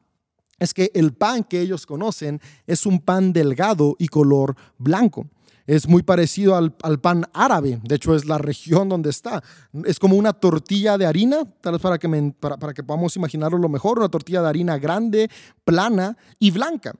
[0.62, 5.26] Es que el pan que ellos conocen es un pan delgado y color blanco.
[5.66, 9.42] Es muy parecido al, pan árabe, de hecho es la región donde está.
[9.86, 13.70] Es como una tortilla de harina, tal vez para que, para, que podamos imaginarlo lo
[13.70, 15.32] mejor, una tortilla de harina grande,
[15.66, 16.94] plana y blanca.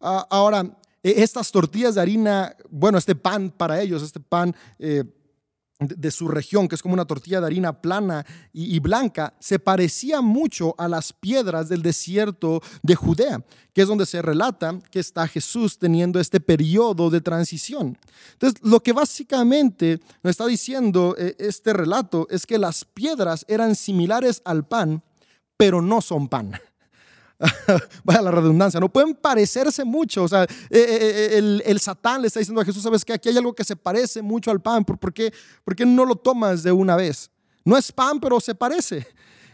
[0.00, 0.64] Ah, ahora,
[1.02, 4.56] e, estas tortillas de harina, bueno, este pan para ellos, este pan...
[4.78, 5.04] Eh,
[5.80, 10.20] de su región, que es como una tortilla de harina plana y, blanca, se parecía
[10.20, 15.26] mucho a las piedras del desierto de Judea, que es donde se relata que está
[15.26, 17.98] Jesús teniendo este periodo de transición.
[18.32, 23.74] Entonces, lo que básicamente nos está diciendo eh, este relato es que las piedras eran
[23.74, 25.02] similares al pan,
[25.56, 26.52] pero no son pan.
[28.04, 30.24] vaya la redundancia, no pueden parecerse mucho.
[30.24, 33.28] O sea, eh, eh, eh, el, Satán le está diciendo a Jesús, sabes que aquí
[33.28, 35.32] hay algo que se parece mucho al pan, ¿por, qué,
[35.64, 37.30] ¿por no lo tomas de una vez?
[37.64, 39.06] No es pan, pero se parece.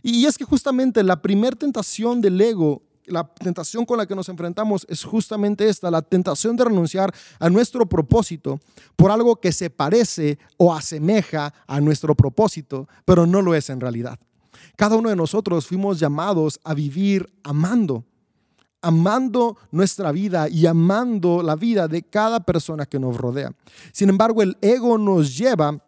[0.03, 4.29] Y es que justamente la primera tentación del ego la tentación con la que nos
[4.29, 8.61] enfrentamos es justamente esta, la tentación de renunciar a nuestro propósito
[8.95, 13.81] por algo que se parece o asemeja a nuestro propósito, pero no lo es en
[13.81, 14.19] realidad.
[14.81, 18.03] Cada uno de nosotros fuimos llamados a vivir amando,
[18.81, 23.53] amando nuestra vida y amando la vida de cada persona que nos rodea.
[23.93, 25.79] Sin embargo, el ego nos lleva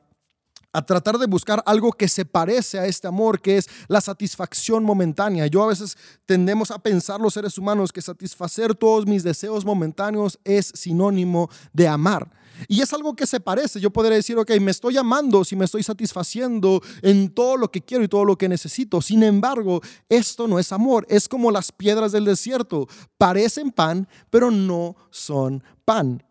[0.75, 4.85] a tratar de buscar algo que se parece a este amor, que es la satisfacción
[4.85, 5.47] momentánea.
[5.47, 10.39] Yo a veces tendemos a pensar los seres humanos que satisfacer todos mis deseos momentáneos
[10.45, 12.31] es sinónimo de amar.
[12.69, 13.81] Y es algo que se parece.
[13.81, 17.81] Yo podría decir, ok, me estoy amando si me estoy satisfaciendo en todo lo que
[17.81, 19.01] quiero y todo lo que necesito.
[19.03, 21.07] Sin embargo, esto no es amor.
[21.09, 22.89] Es como las piedras del desierto.
[23.19, 26.23] Parecen pan, pero no son pan.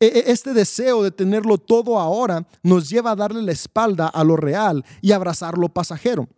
[0.00, 4.22] E, e, este deseo de tenerlo todo ahora nos lleva a darle la espalda a
[4.24, 6.28] lo real y abrazar lo pasajero.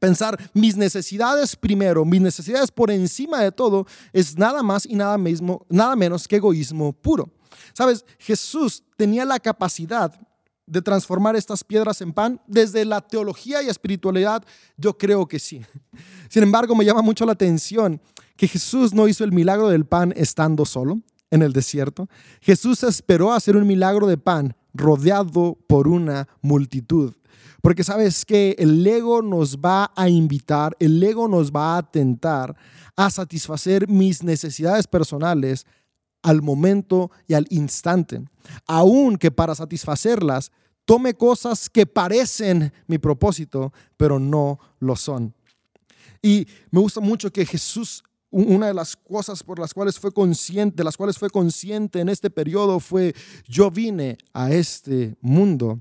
[0.00, 5.16] Pensar mis necesidades primero, mis necesidades por encima de todo, es nada más y nada,
[5.16, 7.30] mismo, nada menos que egoísmo puro.
[7.72, 10.12] Sabes, Jesús tenía la capacidad
[10.66, 12.40] de transformar estas piedras en pan?
[12.46, 14.44] Desde la teología y espiritualidad,
[14.76, 15.62] yo creo que sí.
[16.28, 18.00] Sin embargo, me llama mucho la atención
[18.36, 22.08] que Jesús no hizo el milagro del pan estando solo en el desierto.
[22.40, 27.14] Jesús esperó hacer un milagro de pan rodeado por una multitud.
[27.62, 32.54] Porque sabes que el ego nos va a invitar, el ego nos va a tentar
[32.94, 35.66] a satisfacer mis necesidades personales
[36.26, 38.20] al momento y al instante,
[38.66, 40.50] aun que para satisfacerlas
[40.84, 45.32] tome cosas que parecen mi propósito, pero no lo son.
[46.20, 50.78] Y me gusta mucho que Jesús, una de las cosas por las cuales fue consciente,
[50.78, 53.14] de las cuales fue consciente en este periodo fue,
[53.46, 55.80] yo vine a este mundo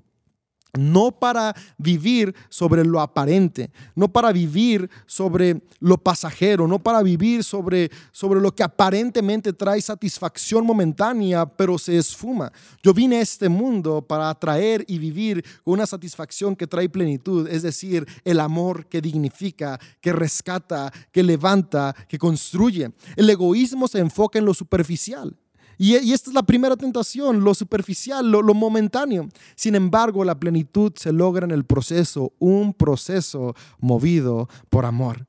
[0.78, 7.44] no para vivir sobre lo aparente, no para vivir sobre lo pasajero, no para vivir
[7.44, 12.52] sobre, sobre lo que aparentemente trae satisfacción momentánea, pero se esfuma.
[12.84, 17.48] Yo vine a este mundo para atraer y vivir con una satisfacción que trae plenitud,
[17.48, 22.92] es decir, el amor que dignifica, que rescata, que levanta, que construye.
[23.16, 25.36] El egoísmo se enfoca en lo superficial.
[25.78, 29.30] Y, esta es la primera tentación, lo superficial, lo, momentáneo.
[29.56, 35.28] Sin embargo, la plenitud se logra en el proceso, un proceso movido por amor.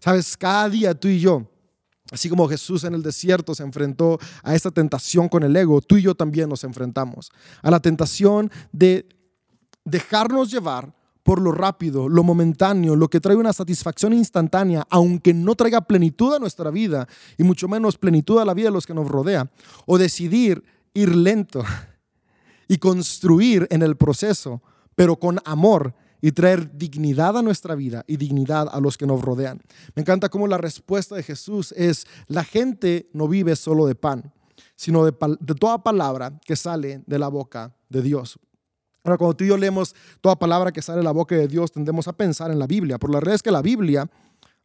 [0.00, 1.46] Sabes, cada día tú y yo,
[2.10, 5.96] así como Jesús en el desierto se enfrentó a esta tentación con el ego, tú
[5.96, 7.30] y yo también nos enfrentamos
[7.62, 9.06] a la tentación de
[9.84, 10.94] dejarnos llevar
[11.30, 16.34] por lo rápido, lo momentáneo, lo que trae una satisfacción instantánea, aunque no traiga plenitud
[16.34, 17.06] a nuestra vida
[17.38, 19.48] y mucho menos plenitud a la vida de los que nos rodea,
[19.86, 21.62] o decidir ir lento
[22.66, 24.60] y construir en el proceso,
[24.96, 29.22] pero con amor y traer dignidad a nuestra vida y dignidad a los que nos
[29.22, 29.60] rodean.
[29.94, 34.32] Me encanta cómo la respuesta de Jesús es, la gente no vive solo de pan,
[34.74, 38.36] sino de, de toda palabra que sale de la boca de Dios.
[39.02, 41.72] Ahora, cuando tú y yo leemos toda palabra que sale de la boca de Dios,
[41.72, 42.98] tendemos a pensar en la Biblia.
[42.98, 44.08] Por la realidad es que la Biblia,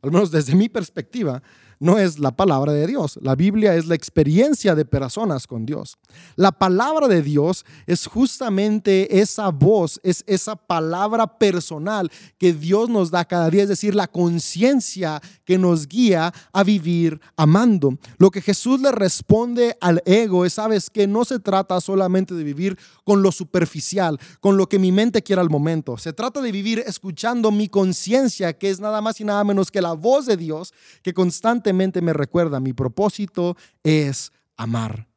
[0.02, 1.42] al menos desde mi perspectiva,
[1.80, 3.20] no es la palabra de Dios.
[3.22, 5.98] La Biblia es la experiencia de personas con Dios.
[6.36, 13.12] La palabra de Dios es justamente esa voz, es esa palabra personal que Dios nos
[13.12, 17.98] da cada día, es decir, la conciencia que nos guía a vivir amando.
[18.18, 22.44] Lo que Jesús le responde al ego es, sabes, que no se trata solamente de
[22.44, 25.98] vivir con lo superficial, con lo que mi mente quiera al momento.
[25.98, 29.82] Se trata de vivir escuchando mi conciencia, que es nada más y nada menos que
[29.82, 35.08] la voz de Dios que constantemente me recuerda, mi propósito es amar.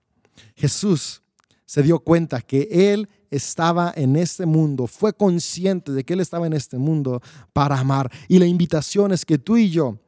[0.56, 1.22] Jesús
[1.64, 6.46] se dio cuenta que Él estaba en este mundo, fue consciente de que Él estaba
[6.46, 7.20] en este mundo
[7.52, 8.10] para amar.
[8.26, 9.98] Y la invitación es que tú y yo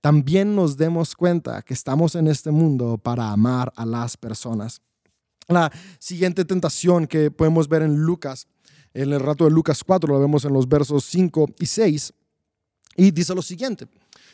[0.00, 4.80] también nos demos cuenta que estamos en este mundo para amar a las personas.
[5.46, 8.46] La siguiente tentación que podemos ver en Lucas,
[8.94, 12.14] en el rato de Lucas 4, lo vemos en los versos 5 y 6,
[13.00, 13.88] y dice lo siguiente.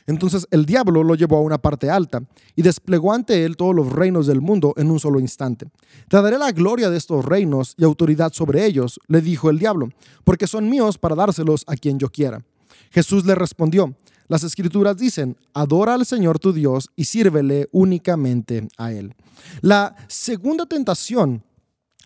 [0.08, 2.20] Entonces el diablo lo llevó a una parte alta
[2.56, 5.68] y desplegó ante él todos los reinos del mundo en un solo instante.
[6.08, 9.90] Te daré la gloria de estos reinos y autoridad sobre ellos, le dijo el diablo,
[10.24, 12.44] porque son míos para dárselos a quien yo quiera.
[12.90, 13.94] Jesús le respondió,
[14.26, 19.14] las escrituras dicen, adora al Señor tu Dios y sírvele únicamente a Él.
[19.60, 21.44] La segunda tentación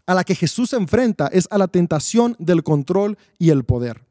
[0.05, 4.05] a la que Jesús se enfrenta es a la tentación del control y el poder.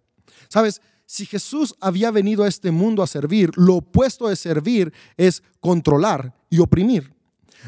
[0.48, 0.82] Sabes,
[1.12, 6.36] si Jesús había venido a este mundo a servir, lo opuesto de servir es controlar
[6.52, 7.12] y oprimir.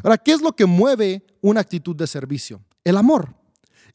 [0.03, 2.61] Ahora, ¿qué es lo que mueve una actitud de servicio?
[2.83, 3.33] El amor.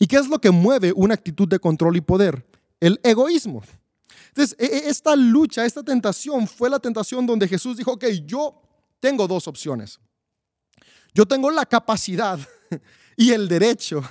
[0.01, 2.45] ¿Y qué es lo que mueve una actitud de control y poder?
[2.81, 3.63] El egoísmo.
[4.31, 8.61] Entonces, e, e, esta lucha, esta tentación fue la tentación donde Jesús dijo, ok, yo
[8.99, 10.01] tengo dos opciones.
[11.15, 12.41] Yo tengo la capacidad
[13.17, 14.03] y el derecho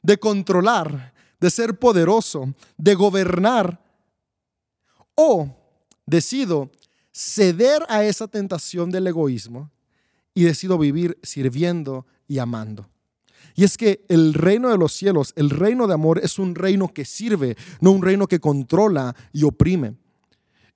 [0.00, 3.89] de controlar, de ser poderoso, de gobernar
[5.20, 5.54] o
[6.06, 6.70] decido
[7.12, 9.70] ceder a esa tentación del egoísmo
[10.34, 12.88] y decido vivir sirviendo y amando.
[13.54, 16.88] Y es que el reino de los cielos, el reino de amor, es un reino
[16.88, 19.96] que sirve, no un reino que controla y oprime.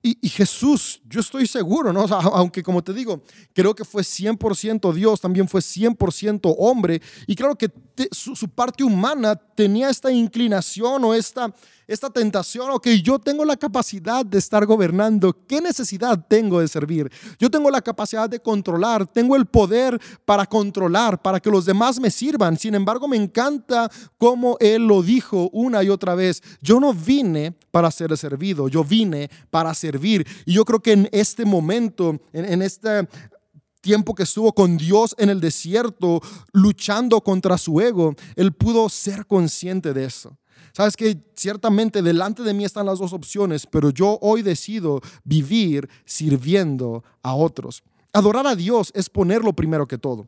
[0.07, 2.01] Y, Jesús, yo estoy seguro, ¿no?
[2.01, 7.01] aunque como te digo, creo que fue 100% Dios, también fue 100% hombre.
[7.25, 7.71] Y creo que
[8.11, 11.53] su, parte humana tenía esta inclinación o esta,
[11.87, 17.11] esta tentación, ok, yo tengo la capacidad de estar gobernando, ¿qué necesidad tengo de servir?
[17.39, 21.99] Yo tengo la capacidad de controlar, tengo el poder para controlar, para que los demás
[21.99, 22.57] me sirvan.
[22.57, 27.53] Sin embargo, me encanta cómo Él lo dijo una y otra vez, yo no vine
[27.71, 30.25] para ser servido, yo vine para servir.
[30.45, 33.07] Y yo creo que en este momento, en, en este
[33.85, 36.19] tiempo que estuvo con Dios en el desierto,
[36.53, 40.35] luchando contra su ego, él pudo ser consciente de eso.
[40.73, 45.87] Sabes que ciertamente delante de mí están las dos opciones, pero yo hoy decido vivir
[46.03, 47.83] sirviendo a otros.
[48.11, 50.25] Adorar a Dios es ponerlo primero que todo.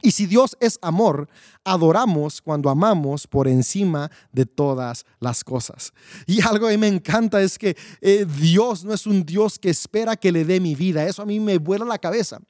[0.00, 1.28] Y si Dios es amor,
[1.64, 5.92] adoramos cuando amamos por encima de todas las cosas.
[6.26, 10.16] Y algo que me encanta es que eh, Dios no es un Dios que espera
[10.16, 11.06] que le dé mi vida.
[11.06, 12.40] Eso a mí me vuela la cabeza.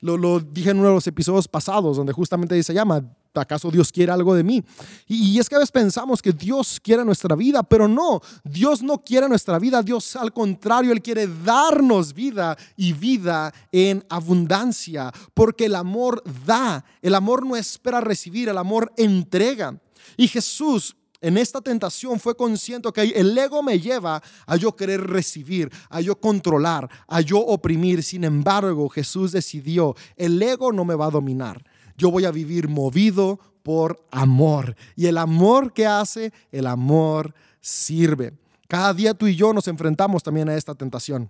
[0.00, 3.02] Lo, lo, dije en uno de los episodios pasados, donde justamente se llama,
[3.40, 4.62] ¿acaso Dios quiere algo de mí?
[5.06, 8.98] Y, es que a veces pensamos que Dios quiere nuestra vida, pero no, Dios no
[8.98, 15.66] quiere nuestra vida, Dios al contrario, Él quiere darnos vida y vida en abundancia, porque
[15.66, 19.78] el amor da, el amor no espera recibir, el amor entrega.
[20.16, 25.00] Y Jesús en esta tentación fue consciente que el ego me lleva a yo querer
[25.00, 28.04] recibir, a yo controlar, a yo oprimir.
[28.04, 31.64] Sin embargo, Jesús decidió, el ego no me va a dominar.
[31.96, 34.76] Yo voy a vivir movido por amor.
[34.94, 38.32] Y el amor que hace, el amor sirve.
[38.68, 41.28] Cada día tú y yo nos enfrentamos también a esta tentación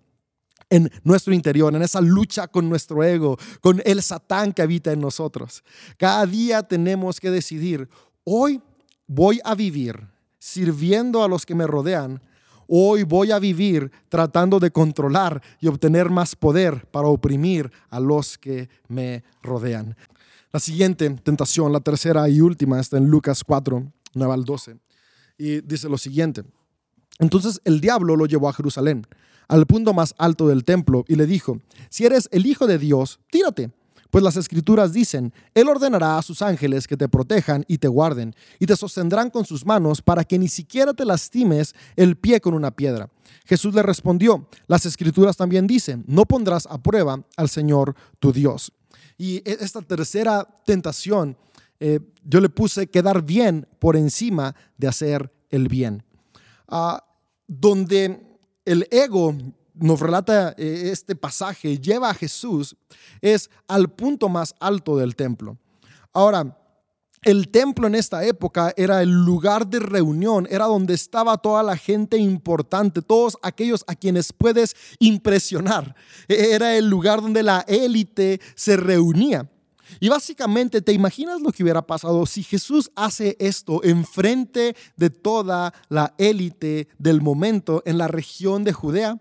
[0.68, 5.00] en nuestro interior, en esa lucha con nuestro ego, con el Satán que habita en
[5.00, 5.64] nosotros.
[5.96, 7.88] Cada día tenemos que decidir,
[8.24, 8.60] hoy
[9.06, 12.20] voy a vivir sirviendo a los que me rodean,
[12.68, 18.38] hoy voy a vivir tratando de controlar y obtener más poder para oprimir a los
[18.38, 19.96] que me rodean.
[20.52, 24.76] La siguiente tentación, la tercera y última, está en Lucas 4, 9 al 12.
[25.38, 26.44] Y dice lo siguiente.
[27.18, 29.06] Entonces el diablo lo llevó a Jerusalén,
[29.48, 33.20] al punto más alto del templo, y le dijo, si eres el Hijo de Dios,
[33.30, 33.70] tírate
[34.16, 38.34] pues las escrituras dicen, Él ordenará a sus ángeles que te protejan y te guarden,
[38.58, 42.54] y te sostendrán con sus manos para que ni siquiera te lastimes el pie con
[42.54, 43.10] una piedra.
[43.44, 48.72] Jesús le respondió, las escrituras también dicen, no pondrás a prueba al Señor tu Dios.
[49.18, 51.36] Y e, esta tercera tentación,
[51.78, 56.02] eh, yo le puse quedar bien por encima de hacer el bien.
[56.68, 57.04] Ah,
[57.46, 58.18] donde
[58.64, 59.36] el ego
[59.76, 62.76] nos relata eh, este pasaje, lleva a Jesús,
[63.20, 65.58] es al punto más alto del templo.
[66.12, 66.56] Ahora,
[67.22, 71.76] el templo en esta época era el lugar de reunión, era donde estaba toda la
[71.76, 75.96] gente importante, todos aquellos a quienes puedes impresionar.
[76.28, 79.50] E-, era el lugar donde la élite se reunía.
[80.00, 85.72] Y básicamente, ¿te imaginas lo que hubiera pasado si Jesús hace esto enfrente de toda
[85.88, 89.20] la élite del momento en la región de Judea?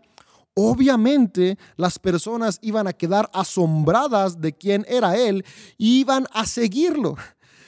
[0.55, 5.43] Obviamente las personas iban a quedar asombradas de quién era Él
[5.77, 7.15] y iban a seguirlo.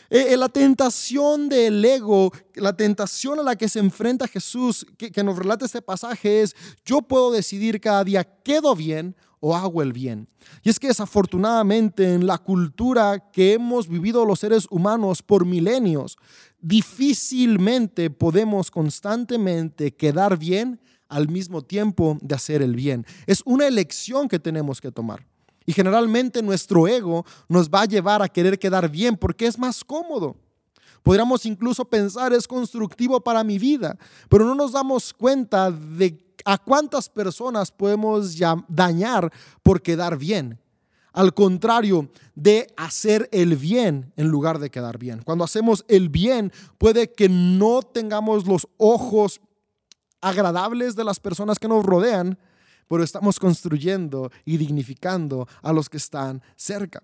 [0.09, 5.11] Eh, eh, la tentación del ego, la tentación a la que se enfrenta Jesús, que,
[5.11, 9.81] que nos relata este pasaje es, yo puedo decidir cada día, ¿quedo bien o hago
[9.81, 10.29] el bien?
[10.63, 16.17] Y es que desafortunadamente en la cultura que hemos vivido los seres humanos por milenios,
[16.61, 20.79] difícilmente podemos constantemente quedar bien
[21.09, 23.05] al mismo tiempo de hacer el bien.
[23.25, 25.25] Es una elección que tenemos que tomar.
[25.65, 29.83] Y generalmente nuestro ego nos va a llevar a querer quedar bien porque es más
[29.83, 30.37] cómodo.
[31.03, 33.97] Podríamos incluso pensar es constructivo para mi vida,
[34.29, 38.37] pero no nos damos cuenta de a cuántas personas podemos
[38.69, 39.31] dañar
[39.63, 40.59] por quedar bien.
[41.11, 45.21] Al contrario de hacer el bien en lugar de quedar bien.
[45.23, 49.41] Cuando hacemos el bien, puede que no tengamos los ojos
[50.27, 52.37] agradables de las personas que nos rodean,
[52.87, 57.03] pero estamos construyendo y dignificando a los que están cerca.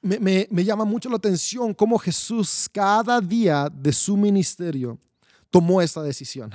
[0.00, 4.98] Me, llama mucho la atención cómo Jesús cada día de su ministerio
[5.50, 6.50] tomó esta decisión.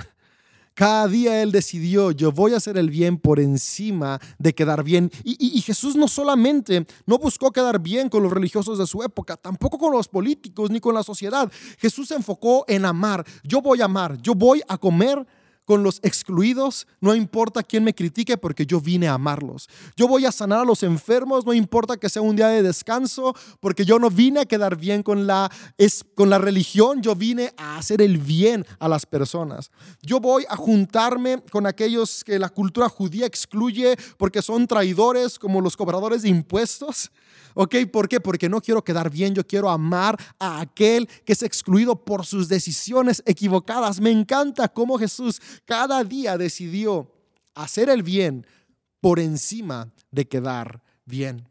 [0.74, 5.12] Cada día Él decidió, yo voy a hacer el bien por encima de quedar bien.
[5.24, 9.78] Y, Jesús no solamente no buscó quedar bien con los religiosos de su época, tampoco
[9.78, 11.52] con los políticos ni con la sociedad.
[11.78, 13.26] Jesús se enfocó en amar.
[13.44, 15.26] Yo voy a amar, yo voy a comer
[15.72, 19.70] con los excluidos, no importa quién me critique porque yo vine a amarlos.
[19.96, 23.34] Yo voy a sanar a los enfermos, no importa que sea un día de descanso,
[23.62, 27.54] porque yo no vine a quedar bien con la, es, con la religión, yo vine
[27.56, 29.72] a hacer el bien a las personas.
[30.02, 35.62] Yo voy a juntarme con aquellos que la cultura judía excluye porque son traidores como
[35.62, 37.12] los cobradores de impuestos.
[37.54, 37.76] ¿Ok?
[37.92, 38.20] ¿Por qué?
[38.20, 42.48] Porque no quiero quedar bien, yo quiero amar a aquel que es excluido por sus
[42.48, 44.00] decisiones equivocadas.
[44.00, 47.12] Me encanta cómo Jesús cada día decidió
[47.54, 48.46] hacer el bien
[49.00, 51.48] por encima de quedar bien.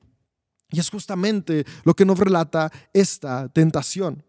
[0.70, 4.22] Y es justamente lo que nos relata esta tentación.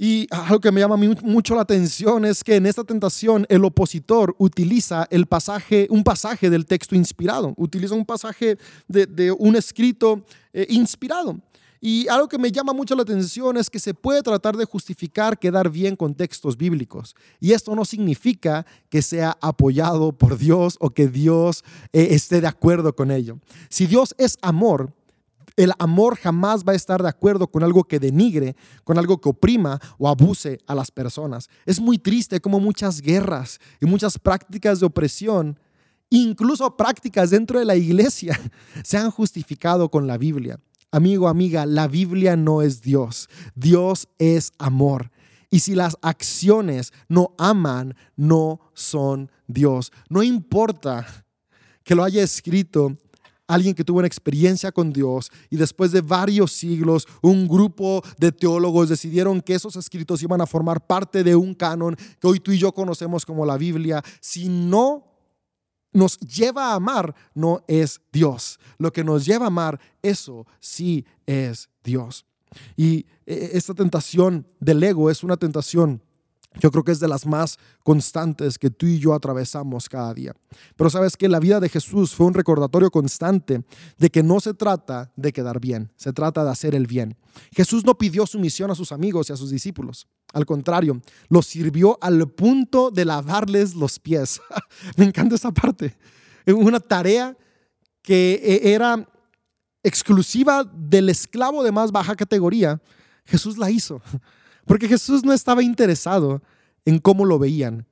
[0.00, 4.36] Y algo que me llama mucho la atención es que en esta tentación el opositor
[4.38, 10.68] utiliza el pasaje, un pasaje del texto inspirado, utiliza un pasaje de, un escrito eh,
[10.70, 11.40] inspirado.
[11.80, 15.38] Y algo que me llama mucho la atención es que se puede tratar de justificar
[15.38, 17.14] quedar bien con textos bíblicos.
[17.40, 22.48] Y esto no significa que sea apoyado por Dios o que Dios eh, esté de
[22.48, 23.38] acuerdo con ello.
[23.68, 24.92] Si Dios es amor,
[25.58, 28.54] el amor jamás va a estar de acuerdo con algo que denigre,
[28.84, 31.48] con algo que oprima o abuse a las personas.
[31.66, 35.58] Es muy triste como muchas guerras y muchas prácticas de opresión,
[36.10, 38.38] incluso prácticas dentro de la iglesia,
[38.84, 40.60] se han justificado con la Biblia.
[40.90, 43.28] Amigo, amiga, la Biblia no es Dios.
[43.54, 45.10] Dios es amor.
[45.50, 49.92] Y si las acciones no aman, no son Dios.
[50.08, 51.06] No importa
[51.84, 52.96] que lo haya escrito
[53.46, 58.30] alguien que tuvo una experiencia con Dios y después de varios siglos un grupo de
[58.30, 62.52] teólogos decidieron que esos escritos iban a formar parte de un canon que hoy tú
[62.52, 64.02] y yo conocemos como la Biblia.
[64.20, 65.07] Si no
[65.92, 68.58] nos lleva a amar, no es Dios.
[68.78, 72.26] Lo que nos lleva a amar, eso sí es Dios.
[72.76, 76.02] Y eh, esta tentación del ego es una tentación
[76.54, 80.34] yo creo que es de las más constantes que tú y yo atravesamos cada día.
[80.76, 83.64] Pero sabes que la vida de Jesús fue un recordatorio constante
[83.98, 87.16] de que no se trata de quedar bien, se trata de hacer el bien.
[87.52, 90.08] Jesús no pidió su misión a sus amigos y a sus discípulos.
[90.32, 94.40] Al contrario, los sirvió al punto de lavarles los pies.
[94.96, 95.96] Me encanta esa parte.
[96.46, 97.36] Una tarea
[98.02, 99.06] que e, era
[99.82, 102.80] exclusiva del esclavo de más baja categoría.
[103.24, 104.00] Jesús la hizo.
[104.68, 106.42] Porque Jesús no estaba interesado
[106.84, 107.86] en cómo lo veían.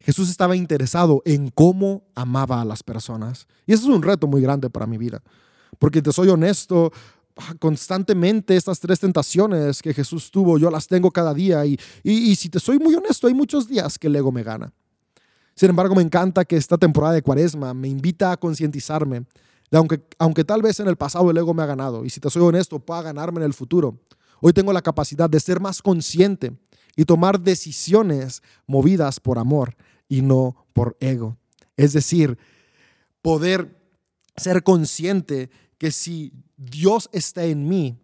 [0.00, 3.46] Jesús estaba interesado en cómo amaba a las personas.
[3.66, 5.20] Y eso es un reto muy grande para mi vida.
[5.78, 6.92] Porque te soy honesto,
[7.58, 11.66] constantemente estas tres tentaciones que Jesús tuvo, yo las tengo cada día.
[11.66, 14.72] Y, y, si te soy muy honesto, hay muchos días que el ego me gana.
[15.56, 19.24] Sin embargo, me encanta que esta temporada de cuaresma me invita a concientizarme
[19.70, 22.20] de aunque, aunque tal vez en el pasado el ego me ha ganado, y si
[22.20, 23.98] te soy honesto, pueda ganarme en el futuro.
[24.44, 26.52] Hoy tengo la capacidad de ser más consciente
[26.96, 29.76] y tomar decisiones movidas por amor
[30.08, 31.38] y no por ego.
[31.76, 32.36] Es decir,
[33.22, 33.80] poder
[34.36, 37.96] ser consciente que si Dios está en mí,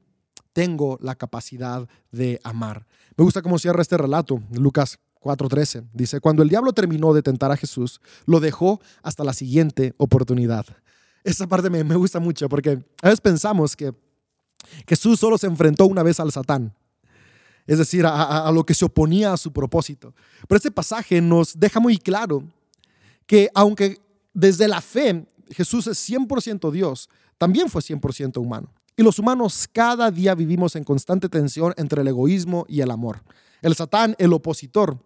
[0.53, 2.87] tengo la capacidad de amar.
[3.17, 5.89] Me gusta cómo cierra este relato, Lucas 4:13.
[5.93, 10.67] Dice, cuando el diablo terminó de tentar a Jesús, lo dejó hasta la siguiente oportunidad.
[11.25, 13.93] Esa parte me, gusta mucho porque a veces pensamos que
[14.87, 16.75] Jesús solo se enfrentó una vez al Satán,
[17.67, 20.15] es decir, a, lo que se oponía a su propósito.
[20.47, 22.43] Pero este pasaje nos deja muy claro
[23.27, 24.01] que aunque
[24.33, 28.73] desde la fe Jesús es 100% Dios, también fue 100% humano.
[28.97, 33.23] Y los humanos cada día vivimos en constante tensión entre el egoísmo y el amor.
[33.63, 34.99] El Satán, el opositor,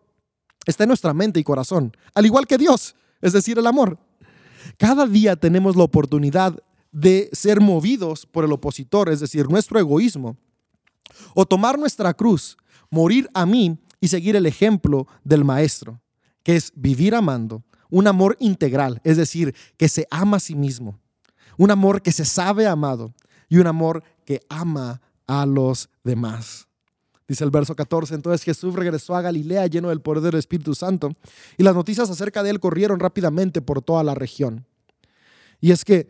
[0.65, 3.99] está en nuestra mente y corazón, al igual que Dios, es decir, el amor.
[4.79, 6.59] Cada día tenemos la oportunidad
[6.93, 10.37] de ser movidos por el opositor, es decir, nuestro egoísmo,
[11.35, 12.57] o tomar nuestra cruz,
[12.91, 16.01] morir a mí y seguir el ejemplo del Maestro,
[16.43, 20.99] que es vivir amando, un amor integral, es decir, que se ama a sí mismo,
[21.57, 23.15] un amor que se sabe amado
[23.49, 26.69] y un amor que ama a los demás.
[27.29, 31.13] Dice el verso 14, entonces Jesús regresó a Galilea lleno del poder del Espíritu Santo
[31.57, 34.67] y las noticias acerca de él corrieron rápidamente por toda la región.
[35.61, 36.09] Y es que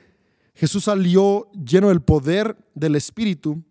[0.55, 3.63] Jesús salió lleno del poder del Espíritu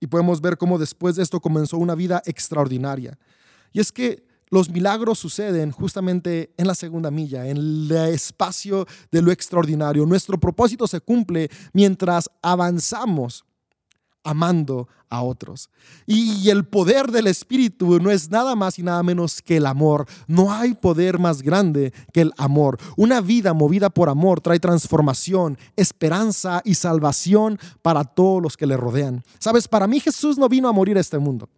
[0.00, 3.18] y podemos ver cómo después de esto comenzó una vida extraordinaria.
[3.72, 9.22] Y es que los milagros suceden justamente en la segunda milla, en el espacio de
[9.22, 10.06] lo extraordinario.
[10.06, 13.44] Nuestro propósito se cumple mientras avanzamos
[14.28, 15.70] amando a otros.
[16.06, 20.06] Y el poder del Espíritu no es nada más y nada menos que el amor.
[20.26, 22.78] No hay poder más grande que el amor.
[22.96, 28.76] Una vida movida por amor trae transformación, esperanza y salvación para todos los que le
[28.76, 29.24] rodean.
[29.38, 31.48] Sabes, para mí Jesús no vino a morir a este mundo.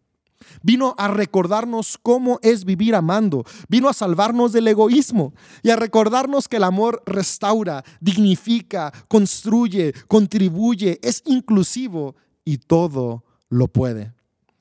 [0.62, 3.45] Vino a recordarnos cómo es vivir amando.
[3.68, 10.99] Vino a salvarnos del egoísmo y a recordarnos que el amor restaura, dignifica, construye, contribuye,
[11.03, 12.14] es inclusivo
[12.45, 14.14] y todo lo puede.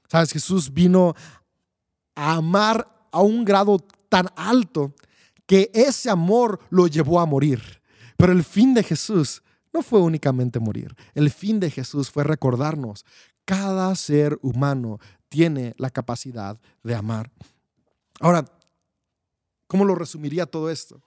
[0.08, 1.14] Sabes, Jesús vino
[2.16, 4.94] a amar a un grado tan alto
[5.46, 7.82] que ese amor lo llevó a morir.
[8.18, 10.96] Pero el fin de Jesús no fue únicamente morir.
[11.14, 13.06] El fin de Jesús fue recordarnos,
[13.46, 15.00] cada ser humano
[15.30, 17.32] tiene la capacidad de amar.
[18.20, 18.46] Ahora,
[19.68, 21.02] ¿cómo lo resumiría todo esto?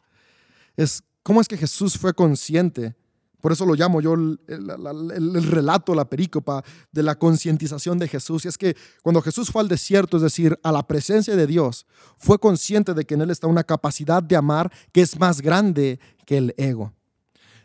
[0.76, 2.96] Es cómo es que Jesús fue consciente
[3.42, 8.44] por eso lo llamo yo el, relato, la perícopa de la concientización de Jesús.
[8.44, 11.84] Y es que cuando Jesús fue al desierto, es decir, a la presencia de Dios,
[12.18, 15.98] fue consciente de que en Él está una capacidad de amar que es más grande
[16.24, 16.92] que el ego.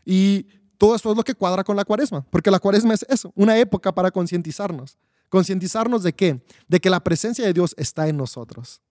[0.03, 0.47] Y
[0.79, 3.55] todo esto es lo que cuadra con la cuaresma, porque la cuaresma es eso, una
[3.57, 4.97] época para concientizarnos.
[5.29, 6.41] ¿Concientizarnos de qué?
[6.67, 8.81] De que la presencia de Dios está en nosotros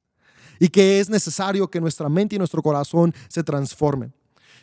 [0.60, 4.12] y que es necesario que nuestra mente y nuestro corazón se transformen.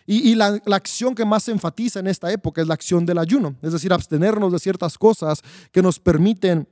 [0.06, 3.56] Y, la, acción que más se enfatiza en esta época es la acción del ayuno,
[3.62, 5.42] es decir, abstenernos de ciertas cosas
[5.72, 6.68] que nos permiten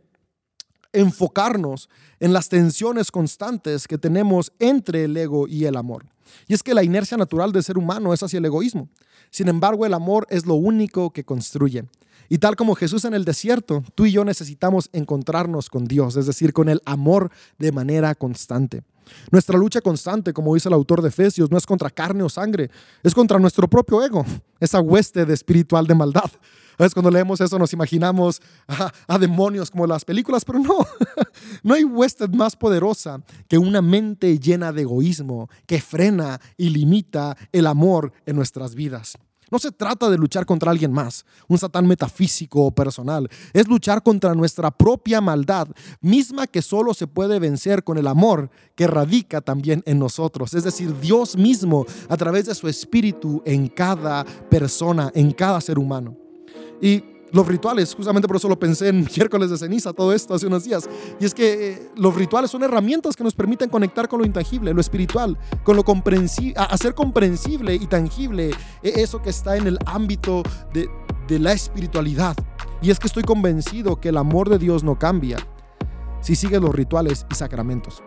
[0.93, 6.05] enfocarnos en las tensiones constantes que tenemos entre el ego y el amor.
[6.47, 8.89] Y es que la inercia natural del ser humano es hacia el egoísmo.
[9.29, 11.85] Sin embargo, el amor es lo único que construye.
[12.27, 16.25] Y tal como Jesús en el desierto, tú y yo necesitamos encontrarnos con Dios, es
[16.25, 18.83] decir, con el amor de manera constante.
[19.31, 22.69] Nuestra lucha constante, como dice el autor de Efesios, no es contra carne o sangre,
[23.03, 24.25] es contra nuestro propio ego,
[24.59, 26.29] esa hueste de espiritual de maldad.
[26.81, 28.41] A veces cuando leemos eso nos imaginamos
[29.07, 30.79] a, demonios como las películas, pero no,
[31.63, 37.37] no hay hueste más poderosa que una mente llena de egoísmo que frena y limita
[37.51, 39.15] el amor en nuestras vidas.
[39.51, 43.29] No se trata de luchar contra alguien más, un satán metafísico o personal.
[43.53, 45.67] Es luchar contra nuestra propia maldad,
[45.99, 50.55] misma que solo se puede vencer con el amor que radica también en nosotros.
[50.55, 55.77] Es decir, Dios mismo a través de su espíritu en cada persona, en cada ser
[55.77, 56.17] humano.
[56.81, 60.47] Y los rituales, justamente por eso lo pensé en miércoles de ceniza, todo esto hace
[60.47, 60.89] unos días.
[61.19, 64.73] Y es que eh, los rituales son herramientas que nos permiten conectar con lo intangible,
[64.73, 68.49] lo espiritual, con lo comprensible, hacer comprensible y tangible
[68.83, 70.89] eh, eso que está en el ámbito de,
[71.27, 72.35] de la espiritualidad.
[72.81, 75.37] Y es que estoy convencido que el amor de Dios no cambia
[76.21, 78.03] si sigues los rituales y sacramentos.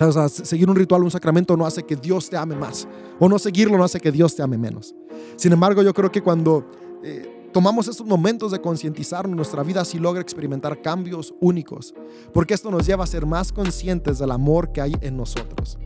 [0.00, 2.88] O sea, seguir un ritual, un sacramento no hace que Dios te ame más.
[3.20, 4.94] O no seguirlo no hace que Dios te ame menos.
[5.36, 6.68] Sin embargo, yo creo que cuando
[7.04, 11.94] eh, tomamos estos momentos de concientizarnos, nuestra vida sí logra experimentar cambios únicos,
[12.32, 15.78] porque esto nos lleva a ser más conscientes del amor que hay en nosotros.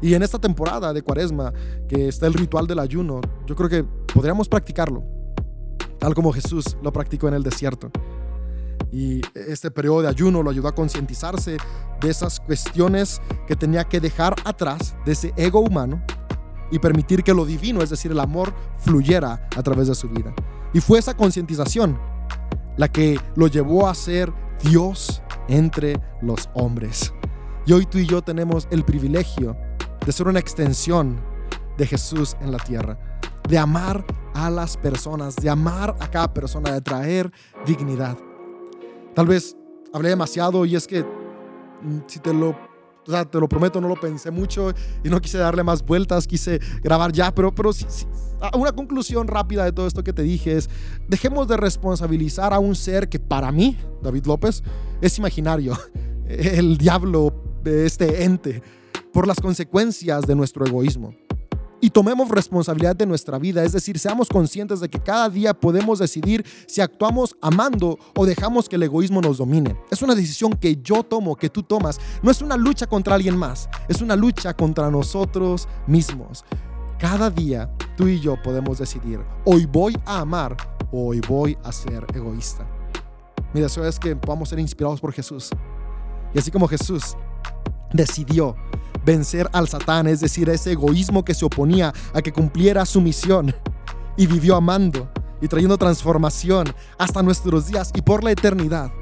[0.00, 1.52] Y en esta temporada de Cuaresma,
[1.86, 3.84] que está el ritual del ayuno, yo creo que
[4.14, 5.04] podríamos practicarlo,
[5.98, 7.90] tal como Jesús lo practicó en el desierto.
[8.90, 11.58] Y este periodo de ayuno lo ayudó a concientizarse
[12.00, 16.02] de esas cuestiones que tenía que dejar atrás, de ese ego humano,
[16.70, 20.34] y permitir que lo divino, es decir, el amor, fluyera a través de su vida.
[20.72, 21.98] Y fue esa concientización
[22.76, 27.12] la que lo llevó a ser Dios entre los hombres.
[27.66, 29.56] Y hoy tú y yo tenemos el privilegio
[30.04, 31.20] de ser una extensión
[31.76, 32.98] de Jesús en la tierra,
[33.48, 34.04] de amar
[34.34, 37.30] a las personas, de amar a cada persona, de traer
[37.66, 38.16] dignidad.
[39.14, 39.56] Tal vez
[39.92, 42.56] hablé demasiado y es que mm, si te lo,
[43.04, 44.72] te lo prometo, no lo pensé mucho
[45.02, 47.70] y no quise darle más vueltas, quise grabar ya, pero, pero
[48.54, 50.70] una conclusión rápida de todo esto que te dije es,
[51.08, 54.62] dejemos de responsabilizar a un ser que para mí, David López,
[55.00, 55.76] es imaginario,
[56.26, 57.34] el diablo
[57.64, 58.62] este ente,
[59.12, 61.14] por las consecuencias de nuestro egoísmo
[61.82, 65.98] y tomemos responsabilidad de nuestra vida, es decir, seamos conscientes de que cada día podemos
[65.98, 69.76] decidir si actuamos amando o dejamos que el egoísmo nos domine.
[69.90, 71.98] Es una decisión que yo tomo, que tú tomas.
[72.22, 76.44] No es una lucha contra alguien más, es una lucha contra nosotros mismos.
[77.00, 80.56] Cada día tú y yo podemos decidir, hoy voy a amar
[80.92, 82.64] o hoy voy a ser egoísta.
[83.52, 85.50] Mi deseo es que podamos ser inspirados por Jesús.
[86.32, 87.16] Y así como Jesús
[87.92, 88.54] decidió
[89.04, 93.54] vencer al Satán, es decir, ese egoísmo que se oponía a que cumpliera su misión
[94.16, 95.08] y vivió amando
[95.40, 98.92] y trayendo transformación hasta nuestros días y por la eternidad.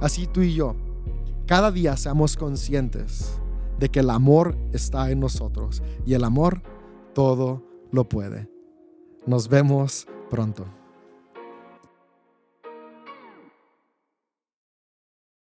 [0.00, 0.76] Así tú y yo,
[1.46, 3.38] cada día seamos conscientes
[3.78, 6.62] de que el amor está en nosotros y el amor
[7.14, 8.50] todo lo puede.
[9.26, 10.75] Nos vemos pronto.